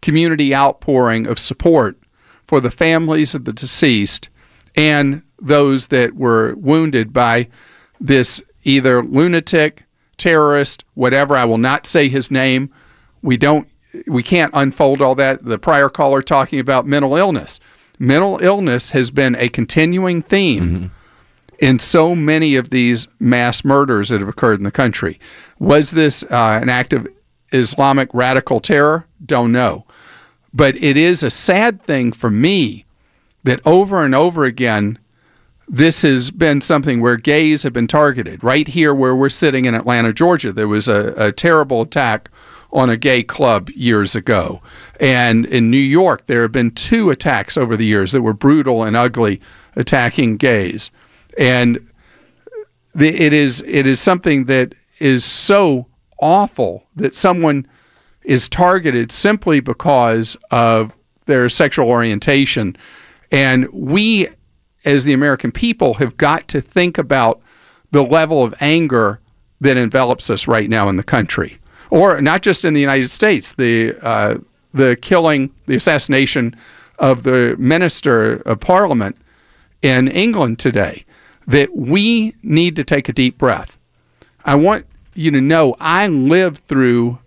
community 0.00 0.54
outpouring 0.54 1.26
of 1.26 1.38
support 1.38 1.98
for 2.46 2.60
the 2.60 2.70
families 2.70 3.34
of 3.34 3.44
the 3.44 3.52
deceased 3.52 4.30
and 4.76 5.22
those 5.40 5.88
that 5.88 6.14
were 6.14 6.54
wounded 6.54 7.12
by 7.12 7.48
this 8.00 8.40
either 8.64 9.02
lunatic, 9.02 9.84
terrorist, 10.16 10.84
whatever. 10.94 11.36
I 11.36 11.44
will 11.44 11.58
not 11.58 11.86
say 11.86 12.08
his 12.08 12.30
name. 12.30 12.72
We 13.22 13.36
don't 13.36 13.68
we 14.06 14.22
can't 14.22 14.52
unfold 14.54 15.00
all 15.00 15.14
that. 15.14 15.44
The 15.44 15.58
prior 15.58 15.88
caller 15.88 16.22
talking 16.22 16.60
about 16.60 16.86
mental 16.86 17.16
illness. 17.16 17.58
Mental 17.98 18.38
illness 18.42 18.90
has 18.90 19.10
been 19.10 19.34
a 19.36 19.48
continuing 19.48 20.22
theme 20.22 20.92
in 21.58 21.78
so 21.78 22.14
many 22.14 22.54
of 22.54 22.70
these 22.70 23.08
mass 23.18 23.64
murders 23.64 24.10
that 24.10 24.20
have 24.20 24.28
occurred 24.28 24.58
in 24.58 24.64
the 24.64 24.70
country. 24.70 25.18
Was 25.58 25.90
this 25.90 26.22
uh, 26.24 26.60
an 26.62 26.68
act 26.68 26.92
of 26.92 27.08
Islamic 27.52 28.08
radical 28.12 28.60
terror? 28.60 29.06
Don't 29.24 29.50
know. 29.50 29.84
But 30.54 30.76
it 30.76 30.96
is 30.96 31.22
a 31.22 31.30
sad 31.30 31.82
thing 31.82 32.12
for 32.12 32.30
me 32.30 32.84
that 33.44 33.60
over 33.66 34.04
and 34.04 34.14
over 34.14 34.44
again, 34.44 34.98
this 35.66 36.02
has 36.02 36.30
been 36.30 36.60
something 36.60 37.00
where 37.00 37.16
gays 37.16 37.64
have 37.64 37.72
been 37.72 37.88
targeted. 37.88 38.44
Right 38.44 38.68
here, 38.68 38.94
where 38.94 39.14
we're 39.14 39.28
sitting 39.28 39.64
in 39.64 39.74
Atlanta, 39.74 40.12
Georgia, 40.12 40.52
there 40.52 40.68
was 40.68 40.88
a, 40.88 41.12
a 41.16 41.32
terrible 41.32 41.82
attack 41.82 42.30
on 42.72 42.90
a 42.90 42.96
gay 42.96 43.22
club 43.22 43.70
years 43.70 44.14
ago. 44.14 44.60
And 45.00 45.46
in 45.46 45.70
New 45.70 45.76
York, 45.76 46.26
there 46.26 46.42
have 46.42 46.52
been 46.52 46.70
two 46.70 47.10
attacks 47.10 47.56
over 47.56 47.76
the 47.76 47.86
years 47.86 48.12
that 48.12 48.22
were 48.22 48.34
brutal 48.34 48.82
and 48.82 48.96
ugly, 48.96 49.40
attacking 49.76 50.36
gays. 50.36 50.90
And 51.38 51.88
the, 52.94 53.08
it 53.08 53.32
is 53.32 53.62
it 53.66 53.86
is 53.86 54.00
something 54.00 54.46
that 54.46 54.74
is 54.98 55.24
so 55.24 55.86
awful 56.20 56.84
that 56.96 57.14
someone 57.14 57.66
is 58.22 58.48
targeted 58.48 59.12
simply 59.12 59.60
because 59.60 60.36
of 60.50 60.92
their 61.24 61.48
sexual 61.48 61.88
orientation. 61.88 62.76
And 63.30 63.68
we, 63.72 64.28
as 64.84 65.04
the 65.04 65.12
American 65.12 65.52
people, 65.52 65.94
have 65.94 66.16
got 66.16 66.48
to 66.48 66.60
think 66.60 66.98
about 66.98 67.40
the 67.90 68.02
level 68.02 68.42
of 68.42 68.54
anger 68.60 69.20
that 69.60 69.76
envelops 69.76 70.30
us 70.30 70.46
right 70.48 70.68
now 70.68 70.88
in 70.88 70.96
the 70.96 71.02
country, 71.02 71.58
or 71.90 72.20
not 72.20 72.42
just 72.42 72.64
in 72.64 72.74
the 72.74 72.80
United 72.80 73.08
States. 73.10 73.52
The 73.52 73.94
uh, 74.02 74.38
the 74.74 74.96
killing, 75.00 75.50
the 75.66 75.74
assassination 75.74 76.56
of 76.98 77.22
the 77.22 77.56
minister 77.58 78.36
of 78.46 78.60
Parliament 78.60 79.16
in 79.82 80.08
England 80.08 80.58
today. 80.58 81.04
That 81.46 81.74
we 81.74 82.34
need 82.42 82.76
to 82.76 82.84
take 82.84 83.08
a 83.08 83.12
deep 83.12 83.38
breath. 83.38 83.78
I 84.44 84.54
want 84.54 84.84
you 85.14 85.30
to 85.30 85.40
know 85.40 85.76
I 85.80 86.08
lived 86.08 86.66
through 86.66 87.18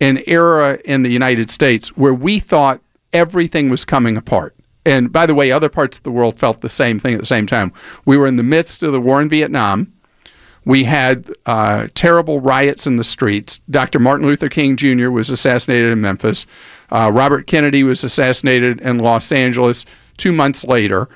an 0.00 0.22
era 0.26 0.78
in 0.84 1.02
the 1.02 1.10
United 1.10 1.50
States 1.50 1.96
where 1.96 2.14
we 2.14 2.38
thought 2.38 2.80
everything 3.12 3.70
was 3.70 3.84
coming 3.84 4.16
apart. 4.16 4.54
And 4.84 5.10
by 5.12 5.26
the 5.26 5.34
way, 5.34 5.50
other 5.50 5.68
parts 5.68 5.98
of 5.98 6.04
the 6.04 6.12
world 6.12 6.38
felt 6.38 6.60
the 6.60 6.68
same 6.68 7.00
thing 7.00 7.14
at 7.14 7.20
the 7.20 7.26
same 7.26 7.46
time. 7.46 7.72
We 8.04 8.16
were 8.16 8.26
in 8.26 8.36
the 8.36 8.42
midst 8.44 8.82
of 8.82 8.92
the 8.92 9.00
war 9.00 9.20
in 9.20 9.28
Vietnam. 9.28 9.92
We 10.66 10.82
had 10.84 11.30
uh, 11.46 11.86
terrible 11.94 12.40
riots 12.40 12.88
in 12.88 12.96
the 12.96 13.04
streets. 13.04 13.60
Dr. 13.70 14.00
Martin 14.00 14.26
Luther 14.26 14.48
King 14.48 14.76
Jr. 14.76 15.10
was 15.10 15.30
assassinated 15.30 15.92
in 15.92 16.00
Memphis. 16.00 16.44
Uh, 16.90 17.10
Robert 17.14 17.46
Kennedy 17.46 17.84
was 17.84 18.02
assassinated 18.02 18.80
in 18.80 18.98
Los 18.98 19.30
Angeles 19.30 19.86
two 20.16 20.32
months 20.32 20.64
later. 20.64 21.08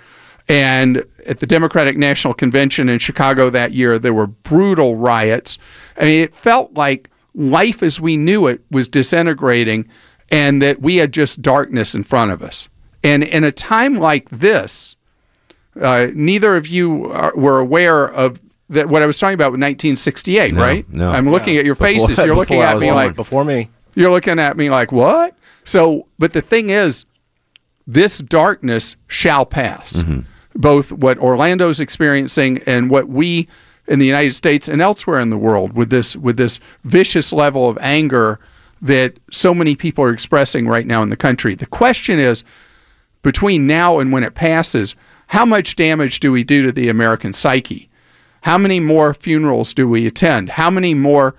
And 0.49 1.05
at 1.27 1.41
the 1.41 1.47
Democratic 1.47 1.97
National 1.97 2.33
Convention 2.33 2.89
in 2.89 3.01
Chicago 3.01 3.51
that 3.51 3.73
year, 3.73 3.99
there 3.99 4.15
were 4.15 4.29
brutal 4.29 4.95
riots. 4.95 5.59
I 5.99 6.05
mean, 6.05 6.21
it 6.21 6.37
felt 6.37 6.75
like 6.75 7.11
life 7.35 7.83
as 7.83 8.01
we 8.01 8.17
knew 8.17 8.47
it 8.47 8.63
was 8.71 8.87
disintegrating 8.87 9.89
and 10.31 10.63
that 10.63 10.81
we 10.81 10.97
had 10.97 11.13
just 11.13 11.43
darkness 11.43 11.95
in 11.95 12.05
front 12.05 12.31
of 12.31 12.41
us. 12.41 12.69
And 13.03 13.25
in 13.25 13.43
a 13.43 13.51
time 13.51 13.97
like 13.97 14.31
this, 14.31 14.95
uh, 15.81 16.09
neither 16.15 16.57
of 16.57 16.69
you 16.69 17.07
are, 17.07 17.33
were 17.35 17.59
aware 17.59 18.05
of 18.07 18.41
that 18.71 18.89
what 18.89 19.03
I 19.03 19.07
was 19.07 19.19
talking 19.19 19.35
about 19.35 19.53
with 19.53 19.61
1968, 19.61 20.55
No, 20.55 20.61
right? 20.61 20.91
no. 20.93 21.11
I'm 21.11 21.29
looking 21.31 21.57
at 21.59 21.65
your 21.65 21.75
Before- 21.75 21.87
faces. 21.89 22.19
You're 22.25 22.35
looking 22.37 22.61
at 22.61 22.79
me 22.79 22.87
born. 22.87 22.97
like 22.97 23.17
Before 23.17 23.45
me. 23.45 23.69
you're 23.95 24.11
looking 24.11 24.39
at 24.39 24.57
me 24.57 24.71
like 24.71 24.93
what? 24.93 25.35
So, 25.65 26.07
but 26.19 26.33
the 26.33 26.41
thing 26.43 26.71
is, 26.71 27.05
this 27.87 28.19
darkness 28.19 28.97
shall 29.09 29.45
pass. 29.45 29.95
Mm-hmm. 29.95 30.21
Both 30.55 30.93
what 30.93 31.19
Orlando's 31.19 31.81
experiencing 31.81 32.63
and 32.67 32.91
what 32.91 33.09
we 33.09 33.49
in 33.87 33.99
the 33.99 34.07
United 34.07 34.35
States 34.35 34.69
and 34.69 34.81
elsewhere 34.81 35.19
in 35.21 35.31
the 35.31 35.37
world 35.39 35.73
with 35.73 35.91
this 35.91 36.15
with 36.17 36.37
this 36.37 36.61
vicious 36.85 37.33
level 37.33 37.69
of 37.69 37.77
anger 37.81 38.39
that 38.83 39.15
so 39.33 39.53
many 39.53 39.75
people 39.77 40.05
are 40.05 40.13
expressing 40.13 40.67
right 40.69 40.87
now 40.87 41.03
in 41.03 41.09
the 41.11 41.17
country. 41.17 41.55
The 41.55 41.67
question 41.67 42.19
is 42.19 42.45
between 43.23 43.67
now 43.67 43.99
and 43.99 44.13
when 44.13 44.25
it 44.25 44.35
passes, 44.35 44.95
how 45.29 45.45
much 45.45 45.77
damage 45.77 46.21
do 46.21 46.33
we 46.33 46.43
do 46.45 46.63
to 46.63 46.73
the 46.73 46.89
American 46.89 47.33
psyche? 47.33 47.89
How 48.43 48.59
many 48.59 48.81
more 48.81 49.13
funerals 49.15 49.75
do 49.75 49.89
we 49.89 50.07
attend? 50.07 50.51
How 50.51 50.71
many 50.71 50.95
more 50.95 51.35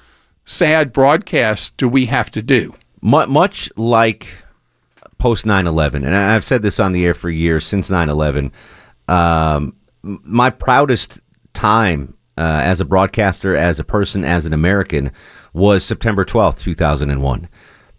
sad 0.46 0.94
broadcasts 0.94 1.72
do 1.78 1.88
we 1.88 2.06
have 2.08 2.30
to 2.32 2.42
do? 2.42 2.76
Much 3.02 3.70
like 3.76 4.28
post 5.18 5.46
9/11, 5.46 6.04
and 6.06 6.16
I- 6.16 6.36
I've 6.36 6.44
said 6.44 6.62
this 6.62 6.80
on 6.80 6.92
the 6.92 7.06
air 7.06 7.14
for 7.14 7.30
years 7.30 7.66
since 7.66 7.90
9/11. 7.90 8.52
Um, 9.08 9.74
my 10.04 10.50
proudest 10.50 11.20
time 11.54 12.14
uh, 12.38 12.62
as 12.64 12.80
a 12.80 12.86
broadcaster, 12.86 13.56
as 13.56 13.80
a 13.80 13.84
person, 13.84 14.24
as 14.24 14.46
an 14.46 14.54
American, 14.54 15.12
was 15.54 15.84
September 15.84 16.24
12th, 16.26 16.60
2001 16.62 17.48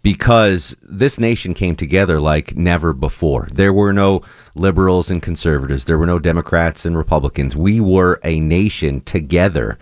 because 0.03 0.75
this 0.83 1.17
nation 1.17 1.53
came 1.53 1.75
together 1.75 2.19
like 2.19 2.55
never 2.55 2.93
before. 2.93 3.47
There 3.51 3.73
were 3.73 3.93
no 3.93 4.21
liberals 4.53 5.09
and 5.09 5.23
conservatives, 5.23 5.85
there 5.85 5.97
were 5.97 6.05
no 6.05 6.19
Democrats 6.19 6.85
and 6.85 6.97
Republicans. 6.97 7.55
We 7.55 7.79
were 7.79 8.19
a 8.23 8.39
nation 8.39 9.01
together. 9.01 9.79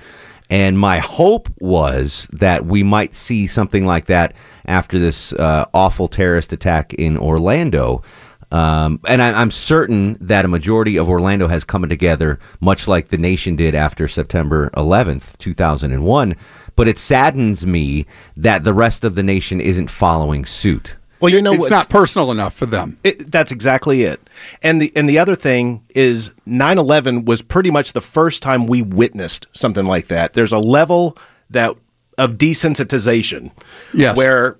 And 0.49 0.77
my 0.77 0.99
hope 0.99 1.49
was 1.59 2.27
that 2.33 2.65
we 2.65 2.83
might 2.83 3.15
see 3.15 3.47
something 3.47 3.85
like 3.85 4.05
that 4.05 4.33
after 4.65 4.99
this 4.99 5.31
uh, 5.33 5.65
awful 5.73 6.09
terrorist 6.09 6.51
attack 6.51 6.93
in 6.93 7.17
Orlando. 7.17 8.03
Um, 8.51 8.99
and 9.07 9.21
I, 9.21 9.31
I'm 9.39 9.51
certain 9.51 10.17
that 10.19 10.43
a 10.43 10.47
majority 10.49 10.97
of 10.97 11.07
Orlando 11.09 11.47
has 11.47 11.63
come 11.63 11.87
together, 11.87 12.39
much 12.59 12.87
like 12.87 13.07
the 13.07 13.17
nation 13.17 13.55
did 13.55 13.75
after 13.75 14.07
September 14.07 14.69
11th, 14.75 15.37
2001. 15.37 16.35
But 16.75 16.87
it 16.87 16.99
saddens 16.99 17.65
me 17.65 18.05
that 18.35 18.63
the 18.63 18.73
rest 18.73 19.03
of 19.03 19.15
the 19.15 19.23
nation 19.23 19.61
isn't 19.61 19.89
following 19.89 20.45
suit. 20.45 20.95
Well, 21.19 21.31
you 21.31 21.41
know, 21.41 21.51
it's 21.53 21.61
what's- 21.61 21.71
not 21.71 21.89
personal 21.89 22.31
enough 22.31 22.53
for 22.55 22.65
them. 22.65 22.97
It, 23.03 23.31
that's 23.31 23.51
exactly 23.51 24.03
it. 24.03 24.19
And 24.63 24.81
the 24.81 24.91
and 24.95 25.07
the 25.07 25.19
other 25.19 25.35
thing 25.35 25.83
is 25.93 26.31
9/11 26.47 27.25
was 27.25 27.43
pretty 27.43 27.69
much 27.69 27.93
the 27.93 28.01
first 28.01 28.41
time 28.41 28.65
we 28.65 28.81
witnessed 28.81 29.45
something 29.53 29.85
like 29.85 30.07
that. 30.07 30.33
There's 30.33 30.51
a 30.51 30.57
level 30.57 31.15
that 31.51 31.75
of 32.17 32.31
desensitization. 32.39 33.51
Yes. 33.93 34.17
Where 34.17 34.47
n- 34.47 34.55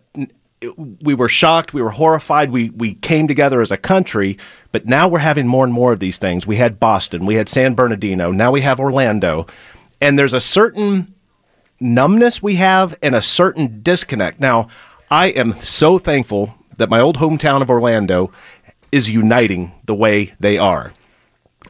we 0.76 1.14
were 1.14 1.30
shocked, 1.30 1.74
we 1.74 1.82
were 1.82 1.90
horrified, 1.92 2.52
we 2.52 2.70
we 2.72 2.94
came 2.96 3.28
together 3.28 3.62
as 3.62 3.72
a 3.72 3.78
country, 3.78 4.38
but 4.72 4.86
now 4.86 5.08
we're 5.08 5.20
having 5.20 5.48
more 5.48 5.66
and 5.66 5.74
more 5.74 5.92
of 5.92 6.00
these 6.00 6.18
things. 6.18 6.46
We 6.46 6.58
had 6.58 6.80
Boston, 6.80 7.26
we 7.26 7.36
had 7.36 7.50
San 7.50 7.74
Bernardino, 7.74 8.32
now 8.32 8.52
we 8.52 8.62
have 8.62 8.80
Orlando. 8.80 9.48
And 10.00 10.18
there's 10.18 10.34
a 10.34 10.42
certain 10.42 11.14
numbness 11.80 12.42
we 12.42 12.56
have 12.56 12.98
and 13.02 13.16
a 13.16 13.22
certain 13.22 13.82
disconnect. 13.82 14.40
Now, 14.40 14.68
I 15.10 15.28
am 15.28 15.54
so 15.62 16.00
thankful 16.00 16.56
that 16.78 16.90
my 16.90 17.00
old 17.00 17.18
hometown 17.18 17.62
of 17.62 17.70
Orlando 17.70 18.32
is 18.92 19.10
uniting 19.10 19.72
the 19.86 19.96
way 19.96 20.34
they 20.40 20.58
are. 20.58 20.94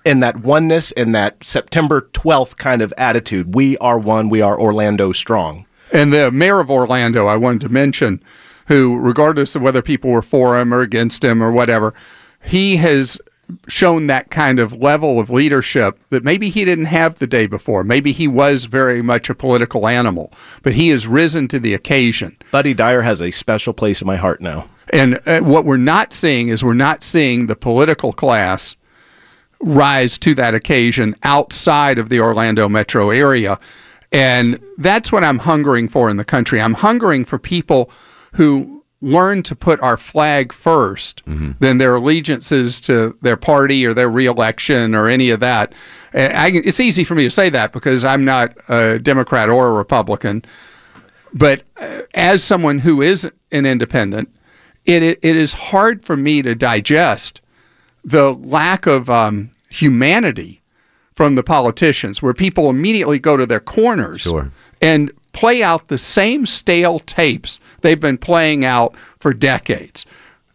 And 0.06 0.24
that 0.24 0.38
oneness 0.38 0.92
and 0.94 1.14
that 1.14 1.44
September 1.44 2.10
12th 2.14 2.58
kind 2.58 2.82
of 2.82 2.94
attitude. 2.98 3.54
We 3.54 3.78
are 3.78 4.00
one, 4.00 4.30
we 4.30 4.42
are 4.42 4.60
Orlando 4.60 5.12
strong. 5.12 5.66
And 5.92 6.14
the 6.14 6.32
mayor 6.32 6.62
of 6.62 6.72
Orlando, 6.72 7.28
I 7.28 7.36
wanted 7.36 7.62
to 7.62 7.70
mention, 7.70 8.22
who, 8.68 8.98
regardless 8.98 9.56
of 9.56 9.62
whether 9.62 9.82
people 9.82 10.10
were 10.10 10.22
for 10.22 10.60
him 10.60 10.74
or 10.74 10.82
against 10.82 11.24
him 11.24 11.42
or 11.42 11.52
whatever, 11.52 11.94
he 12.44 12.78
has 12.78 13.20
shown 13.68 14.08
that 14.08 14.30
kind 14.30 14.60
of 14.60 14.74
level 14.74 15.20
of 15.20 15.30
leadership 15.30 16.00
that 16.10 16.24
maybe 16.24 16.50
he 16.50 16.66
didn't 16.66 16.86
have 16.86 17.20
the 17.20 17.28
day 17.28 17.48
before. 17.48 17.84
Maybe 17.84 18.12
he 18.12 18.28
was 18.28 18.66
very 18.66 19.02
much 19.02 19.30
a 19.30 19.36
political 19.36 19.88
animal, 19.88 20.32
but 20.64 20.74
he 20.74 20.90
has 20.90 21.08
risen 21.08 21.48
to 21.50 21.60
the 21.60 21.74
occasion. 21.74 22.38
Buddy 22.52 22.74
Dyer 22.74 23.02
has 23.02 23.22
a 23.22 23.32
special 23.32 23.74
place 23.74 24.02
in 24.02 24.08
my 24.08 24.16
heart 24.16 24.42
now. 24.42 24.68
And 24.94 25.20
uh, 25.26 25.42
what 25.42 25.66
we're 25.66 25.78
not 25.78 26.14
seeing 26.14 26.50
is 26.50 26.64
we're 26.64 26.74
not 26.74 27.04
seeing 27.04 27.48
the 27.48 27.56
political 27.56 28.14
class 28.14 28.76
rise 29.62 30.18
to 30.20 30.34
that 30.36 30.54
occasion 30.56 31.16
outside 31.24 31.98
of 31.98 32.10
the 32.10 32.20
Orlando 32.20 32.68
metro 32.68 33.10
area. 33.12 33.60
And 34.12 34.60
that's 34.78 35.12
what 35.12 35.24
I'm 35.24 35.40
hungering 35.40 35.88
for 35.88 36.10
in 36.10 36.18
the 36.18 36.26
country. 36.26 36.60
I'm 36.60 36.74
hungering 36.74 37.24
for 37.26 37.38
people 37.38 37.90
who 38.34 38.84
learn 39.04 39.42
to 39.42 39.56
put 39.56 39.80
our 39.82 39.98
flag 39.98 40.50
1st 40.50 41.58
than 41.60 41.78
their 41.80 41.96
allegiances 41.96 42.80
to 42.82 43.18
their 43.22 43.36
party 43.38 43.84
or 43.86 43.94
their 43.96 44.10
reelection 44.10 44.94
or 44.94 45.08
any 45.08 45.32
of 45.32 45.40
that. 45.40 45.74
I, 46.14 46.52
it's 46.54 46.80
easy 46.80 47.04
for 47.04 47.16
me 47.16 47.24
to 47.24 47.32
say 47.32 47.50
that 47.50 47.72
because 47.72 48.06
I'm 48.06 48.24
not 48.26 48.56
a 48.70 49.00
Democrat 49.00 49.50
or 49.50 49.68
a 49.68 49.72
Republican. 49.72 50.46
But 51.34 51.64
uh, 51.78 52.02
as 52.14 52.44
someone 52.44 52.80
who 52.80 53.02
is 53.02 53.28
an 53.52 53.66
independent, 53.66 54.30
it, 54.86 55.02
it, 55.02 55.20
it 55.24 55.36
is 55.36 55.54
hard 55.54 56.04
for 56.04 56.16
me 56.18 56.42
to 56.44 56.54
digest 56.54 57.42
the 58.04 58.34
lack 58.34 58.86
of 58.86 59.10
um, 59.10 59.50
humanity 59.70 60.62
from 61.16 61.36
the 61.36 61.44
politicians, 61.44 62.22
where 62.22 62.34
people 62.34 62.70
immediately 62.70 63.18
go 63.20 63.38
to 63.38 63.46
their 63.46 63.60
corners 63.60 64.22
Sure. 64.22 64.52
and 64.82 65.12
play 65.34 65.64
out 65.64 65.88
the 65.88 65.98
same 65.98 66.46
stale 66.46 67.00
tapes 67.00 67.60
they've 67.82 68.00
been 68.00 68.18
playing 68.18 68.66
out 68.66 68.96
for 69.20 69.34
decades. 69.34 70.06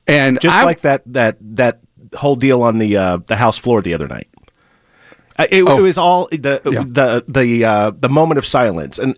And 0.07 0.41
Just 0.41 0.55
I, 0.57 0.65
like 0.65 0.83
that 0.83 1.03
that 1.07 1.37
that 1.57 1.81
whole 2.15 2.37
deal 2.37 2.63
on 2.63 2.79
the 2.79 2.97
uh, 2.97 3.19
the 3.27 3.37
House 3.37 3.59
floor 3.59 3.83
the 3.83 3.95
other 3.95 4.07
night. 4.09 4.29
Uh, 5.39 5.47
It, 5.51 5.63
Oh. 5.63 5.79
it 5.79 5.83
was 5.83 5.99
all 5.99 6.29
the 6.31 6.61
Yeah. 6.65 6.85
the 6.87 7.25
the 7.29 7.65
uh, 7.65 7.91
the 7.91 8.09
moment 8.09 8.39
of 8.39 8.47
silence, 8.47 8.99
and 8.99 9.17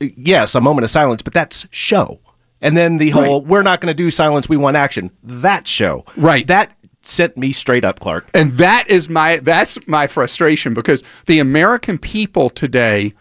yes, 0.00 0.54
a 0.54 0.60
moment 0.60 0.84
of 0.84 0.90
silence, 0.90 1.22
but 1.22 1.32
that's 1.34 1.66
show. 1.70 2.18
And 2.60 2.76
then 2.76 2.98
the 2.98 3.10
whole 3.10 3.40
Right. 3.40 3.48
"we're 3.48 3.62
not 3.62 3.80
going 3.80 3.94
to 3.94 4.02
do 4.02 4.10
silence, 4.10 4.48
we 4.48 4.56
want 4.56 4.76
action." 4.76 5.10
That 5.22 5.66
show, 5.68 6.04
Right. 6.16 6.46
That 6.46 6.70
sent 7.02 7.36
me 7.36 7.52
straight 7.52 7.84
up, 7.84 7.98
Clark. 8.00 8.28
And 8.32 8.56
that 8.58 8.88
is 8.88 9.08
my 9.08 9.36
that's 9.42 9.76
my 9.86 10.06
frustration 10.06 10.72
because 10.72 11.02
the 11.26 11.40
American 11.40 11.98
people 11.98 12.48
today 12.48 13.12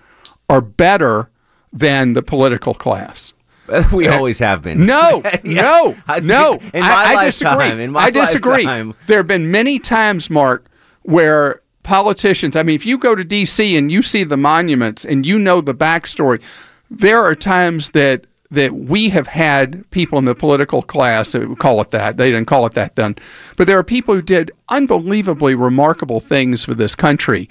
are 0.48 0.62
better 0.62 1.30
than 1.74 2.14
the 2.14 2.22
political 2.22 2.74
class. 2.74 3.34
we 3.94 4.08
always 4.08 4.40
have 4.40 4.62
been. 4.64 4.86
No, 4.86 5.22
Yeah. 5.44 5.62
no, 5.62 5.96
I 6.08 6.20
no. 6.20 6.54
in 6.74 6.82
my 6.82 6.88
I, 6.90 7.12
I 7.12 7.14
lifetime, 7.16 7.26
disagree. 7.58 7.84
in 7.84 7.92
my 7.92 8.00
I 8.02 8.10
disagree. 8.12 8.52
lifetime. 8.64 8.94
There 9.08 9.18
have 9.18 9.28
been 9.28 9.52
many 9.52 9.80
times, 9.80 10.30
Mark, 10.30 10.66
where 11.04 11.62
politicians. 11.84 12.56
I 12.56 12.64
mean, 12.64 12.76
if 12.76 12.86
you 12.86 12.98
go 12.98 13.16
to 13.16 13.24
D.C. 13.24 13.76
and 13.78 13.92
you 13.92 14.02
see 14.02 14.24
the 14.24 14.38
monuments 14.38 15.04
and 15.06 15.26
you 15.26 15.40
know 15.40 15.62
the 15.62 15.74
backstory, 15.74 16.42
there 16.90 17.20
are 17.24 17.36
times 17.36 17.90
that 17.90 18.26
that 18.52 18.74
we 18.74 19.08
have 19.10 19.28
had 19.28 19.90
people 19.92 20.20
in 20.20 20.26
the 20.26 20.36
political 20.36 20.82
class 20.82 21.32
that 21.32 21.48
would 21.48 21.58
call 21.60 21.80
it 21.80 21.92
that. 21.92 22.18
They 22.18 22.30
didn't 22.30 22.48
call 22.48 22.66
it 22.66 22.74
that 22.74 22.98
then, 22.98 23.16
but 23.56 23.66
there 23.66 23.78
are 23.78 23.84
people 23.84 24.14
who 24.14 24.22
did 24.22 24.52
unbelievably 24.68 25.56
remarkable 25.56 26.20
things 26.20 26.66
for 26.66 26.74
this 26.74 26.94
country. 26.94 27.50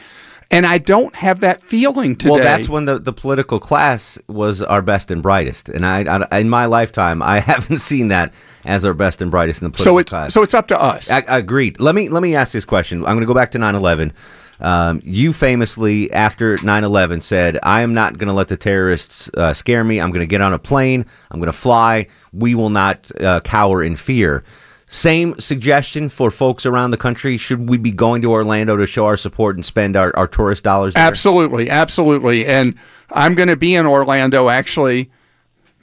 And 0.53 0.67
I 0.67 0.79
don't 0.79 1.15
have 1.15 1.41
that 1.41 1.63
feeling 1.63 2.17
today. 2.17 2.33
Well, 2.33 2.43
that's 2.43 2.69
when 2.69 2.85
the, 2.85 2.99
the 2.99 3.13
political 3.13 3.61
class 3.61 4.19
was 4.27 4.61
our 4.61 4.83
best 4.83 5.13
and 5.13 5.23
brightest, 5.23 5.69
and 5.69 5.87
I, 5.87 6.03
I 6.31 6.41
in 6.41 6.49
my 6.49 6.67
lifetime 6.67 7.23
I 7.23 7.39
haven't 7.41 7.79
seen 7.79 8.09
that 8.09 8.35
as 8.65 8.85
our 8.85 8.95
best 8.95 9.23
and 9.23 9.31
brightest 9.31 9.63
in 9.63 9.67
the 9.67 9.71
political 9.71 9.95
so 9.95 9.99
it's 9.99 10.11
class. 10.11 10.35
so 10.35 10.43
it's 10.43 10.55
up 10.55 10.67
to 10.69 10.81
us. 10.81 11.11
I, 11.11 11.19
I 11.21 11.39
agreed. 11.39 11.79
Let 11.79 11.95
me 11.95 12.09
let 12.09 12.23
me 12.23 12.35
ask 12.35 12.53
this 12.53 12.65
question. 12.65 12.99
I'm 12.99 13.05
going 13.17 13.21
to 13.21 13.27
go 13.27 13.35
back 13.35 13.53
to 13.53 13.59
9/11. 13.59 14.13
Um, 14.59 15.01
you 15.05 15.33
famously, 15.33 16.13
after 16.13 16.57
9/11, 16.57 17.23
said, 17.23 17.59
"I 17.63 17.83
am 17.83 17.95
not 17.95 18.19
going 18.19 18.29
to 18.29 18.35
let 18.35 18.49
the 18.49 18.57
terrorists 18.57 19.31
uh, 19.35 19.55
scare 19.55 19.85
me. 19.85 20.01
I'm 20.01 20.11
going 20.11 20.21
to 20.21 20.27
get 20.27 20.41
on 20.41 20.53
a 20.53 20.59
plane. 20.59 21.07
I'm 21.31 21.39
going 21.39 21.47
to 21.47 21.57
fly. 21.57 22.09
We 22.33 22.57
will 22.57 22.71
not 22.71 23.11
uh, 23.21 23.41
cower 23.41 23.85
in 23.85 23.95
fear." 23.95 24.43
Same 24.93 25.39
suggestion 25.39 26.09
for 26.09 26.33
folks 26.33 26.67
around 26.67 26.91
the 26.91 26.97
country. 26.97 27.37
Should 27.37 27.69
we 27.69 27.77
be 27.77 27.93
going 27.93 28.23
to 28.23 28.33
Orlando 28.33 28.75
to 28.77 28.87
show 28.87 29.07
our 29.07 29.17
support 29.17 29.55
and 29.55 29.65
spend 29.65 29.97
our, 29.97 30.13
our 30.17 30.27
tourist 30.27 30.65
dollars 30.65 30.95
there? 30.95 31.05
Absolutely, 31.05 31.71
absolutely. 31.71 32.45
And 32.45 32.75
I'm 33.13 33.37
going 33.37 33.47
to 33.47 33.55
be 33.55 33.77
in 33.77 33.87
Orlando 33.87 34.49
actually 34.49 35.09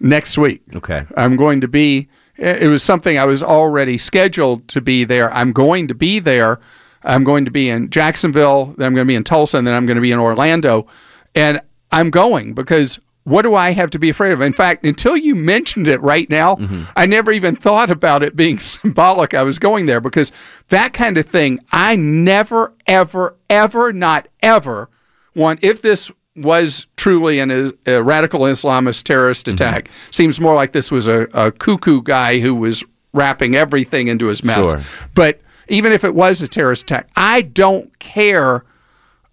next 0.01 0.37
week. 0.37 0.61
Okay. 0.75 1.05
I'm 1.15 1.37
going 1.37 1.61
to 1.61 1.69
be. 1.69 2.09
It 2.35 2.67
was 2.67 2.83
something 2.83 3.17
I 3.17 3.23
was 3.23 3.41
already 3.41 3.97
scheduled 3.97 4.67
to 4.67 4.81
be 4.81 5.05
there. 5.05 5.33
I'm 5.33 5.53
going 5.53 5.87
to 5.87 5.95
be 5.95 6.19
there. 6.19 6.59
I'm 7.03 7.23
going 7.23 7.45
to 7.45 7.51
be 7.51 7.69
in 7.69 7.89
Jacksonville. 7.89 8.75
Then 8.77 8.87
I'm 8.87 8.93
going 8.93 9.07
to 9.07 9.09
be 9.09 9.15
in 9.15 9.23
Tulsa, 9.23 9.57
and 9.57 9.65
then 9.65 9.73
I'm 9.73 9.85
going 9.85 9.95
to 9.95 10.01
be 10.01 10.11
in 10.11 10.19
Orlando. 10.19 10.85
And 11.33 11.61
I'm 11.93 12.09
going 12.09 12.55
because 12.55 12.99
what 13.27 13.41
do 13.41 13.55
I 13.55 13.71
have 13.71 13.89
to 13.89 13.99
be 13.99 14.09
afraid 14.09 14.31
of? 14.31 14.39
In 14.39 14.53
fact, 14.53 14.85
until 14.85 15.17
you 15.17 15.35
mentioned 15.35 15.89
it 15.89 16.01
right 16.01 16.29
now, 16.29 16.55
mm-hmm. 16.55 16.83
I 16.95 17.05
never 17.05 17.33
even 17.33 17.57
thought 17.57 17.89
about 17.89 18.23
it 18.23 18.37
being 18.37 18.57
symbolic. 18.59 19.33
I 19.33 19.43
was 19.43 19.59
going 19.59 19.85
there 19.85 19.99
because 19.99 20.31
that 20.69 20.93
kind 20.93 21.17
of 21.17 21.27
thing, 21.27 21.59
I 21.73 21.97
never, 21.97 22.73
ever, 22.87 23.35
ever, 23.49 23.91
not 23.91 24.29
ever 24.41 24.89
want, 25.35 25.59
if 25.61 25.81
this 25.81 26.09
was 26.37 26.87
truly 26.95 27.39
an, 27.39 27.51
uh, 27.51 27.71
a 27.85 28.01
radical 28.01 28.41
Islamist 28.41 29.03
terrorist 29.03 29.47
mm-hmm. 29.47 29.55
attack, 29.55 29.89
seems 30.09 30.39
more 30.39 30.55
like 30.55 30.71
this 30.71 30.89
was 30.89 31.05
a, 31.05 31.27
a 31.33 31.51
cuckoo 31.51 32.01
guy 32.01 32.39
who 32.39 32.55
was 32.55 32.81
wrapping 33.11 33.57
everything 33.57 34.07
into 34.07 34.27
his 34.27 34.41
mess. 34.41 34.71
Sure. 34.71 34.81
But 35.15 35.41
even 35.67 35.91
if 35.91 36.05
it 36.05 36.15
was 36.15 36.41
a 36.41 36.47
terrorist 36.47 36.83
attack, 36.83 37.09
I 37.17 37.41
don't 37.41 37.99
care 37.99 38.63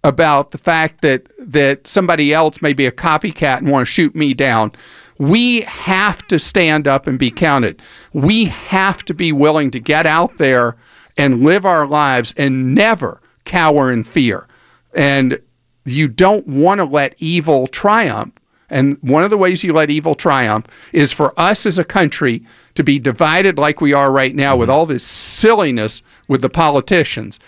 about 0.05 0.51
the 0.51 0.57
fact 0.57 1.01
that 1.01 1.23
that 1.39 1.87
somebody 1.87 2.31
else 2.31 2.61
may 2.61 2.73
be 2.73 2.85
a 2.85 2.91
copycat 2.91 3.57
and 3.57 3.69
want 3.69 3.85
to 3.87 3.91
shoot 3.91 4.15
me 4.15 4.33
down. 4.33 4.71
We 5.17 5.61
have 5.61 6.25
to 6.27 6.37
stand 6.37 6.87
up 6.87 7.07
and 7.07 7.17
be 7.17 7.31
counted. 7.31 7.81
We 8.13 8.45
have 8.45 9.03
to 9.05 9.13
be 9.13 9.31
willing 9.31 9.71
to 9.71 9.79
get 9.79 10.05
out 10.05 10.37
there 10.37 10.75
and 11.17 11.43
live 11.43 11.65
our 11.65 11.87
lives 11.87 12.33
and 12.37 12.75
never 12.75 13.19
cower 13.45 13.91
in 13.91 14.03
fear. 14.03 14.47
And 14.93 15.39
you 15.85 16.07
don't 16.07 16.47
want 16.47 16.79
to 16.79 16.85
let 16.85 17.15
evil 17.17 17.67
triumph. 17.67 18.33
And 18.69 18.97
one 19.01 19.23
of 19.23 19.29
the 19.29 19.37
ways 19.37 19.63
you 19.63 19.73
let 19.73 19.89
evil 19.89 20.15
triumph 20.15 20.67
is 20.91 21.11
for 21.11 21.33
us 21.39 21.65
as 21.65 21.79
a 21.79 21.83
country 21.83 22.45
to 22.75 22.83
be 22.83 22.99
divided 22.99 23.57
like 23.57 23.81
we 23.81 23.93
are 23.93 24.11
right 24.11 24.35
now 24.35 24.55
with 24.55 24.69
all 24.69 24.85
this 24.85 25.03
silliness 25.03 26.01
with 26.27 26.41
the 26.41 26.49
politicians, 26.49 27.39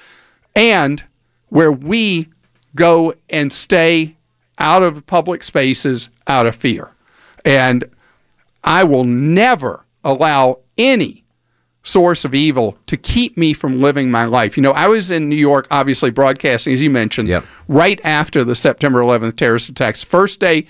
and 0.55 1.03
where 1.49 1.71
we 1.71 2.29
go 2.77 3.13
and 3.29 3.51
stay 3.51 4.15
out 4.57 4.81
of 4.83 5.05
public 5.05 5.43
spaces 5.43 6.07
out 6.27 6.45
of 6.45 6.55
fear. 6.55 6.89
And 7.43 7.83
I 8.63 8.83
will 8.85 9.03
never 9.03 9.83
allow 10.03 10.59
any 10.77 11.23
source 11.83 12.25
of 12.25 12.33
evil 12.33 12.77
to 12.87 12.97
keep 12.97 13.37
me 13.37 13.53
from 13.53 13.81
living 13.81 14.11
my 14.11 14.25
life. 14.25 14.57
You 14.57 14.63
know, 14.63 14.71
I 14.73 14.87
was 14.87 15.09
in 15.11 15.29
New 15.29 15.35
York, 15.37 15.67
obviously 15.71 16.09
broadcasting, 16.09 16.73
as 16.73 16.81
you 16.81 16.89
mentioned, 16.89 17.29
Yep. 17.29 17.45
right 17.67 17.99
after 18.03 18.43
the 18.43 18.55
September 18.55 18.99
11th 18.99 19.35
terrorist 19.37 19.69
attacks. 19.69 20.03
First 20.03 20.39
day 20.39 20.65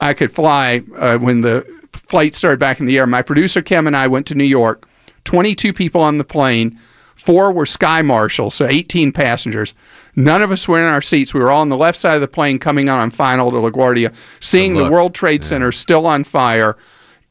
I 0.00 0.12
could 0.14 0.32
fly 0.32 0.82
uh, 0.96 1.18
when 1.18 1.42
the 1.42 1.64
flight 1.92 2.34
started 2.34 2.58
back 2.58 2.80
in 2.80 2.86
the 2.86 2.98
air. 2.98 3.06
My 3.06 3.22
producer 3.22 3.62
Kim 3.62 3.86
and 3.86 3.96
I 3.96 4.06
went 4.08 4.26
to 4.28 4.34
New 4.34 4.44
York. 4.44 4.86
22 5.24 5.72
people 5.72 6.00
on 6.00 6.18
the 6.18 6.24
plane. 6.24 6.78
Four 7.20 7.52
were 7.52 7.66
sky 7.66 8.00
marshals, 8.00 8.54
so 8.54 8.66
18 8.66 9.12
passengers. 9.12 9.74
None 10.16 10.42
of 10.42 10.50
us 10.50 10.66
were 10.66 10.78
in 10.78 10.86
our 10.86 11.02
seats. 11.02 11.34
We 11.34 11.40
were 11.40 11.50
all 11.50 11.60
on 11.60 11.68
the 11.68 11.76
left 11.76 11.98
side 11.98 12.14
of 12.14 12.22
the 12.22 12.28
plane 12.28 12.58
coming 12.58 12.88
on 12.88 12.98
on 12.98 13.10
final 13.10 13.50
to 13.50 13.58
LaGuardia, 13.58 14.14
seeing 14.40 14.74
the. 14.74 14.88
World 14.88 15.14
Trade 15.14 15.44
Center 15.44 15.70
still 15.70 16.06
on 16.06 16.24
fire. 16.24 16.78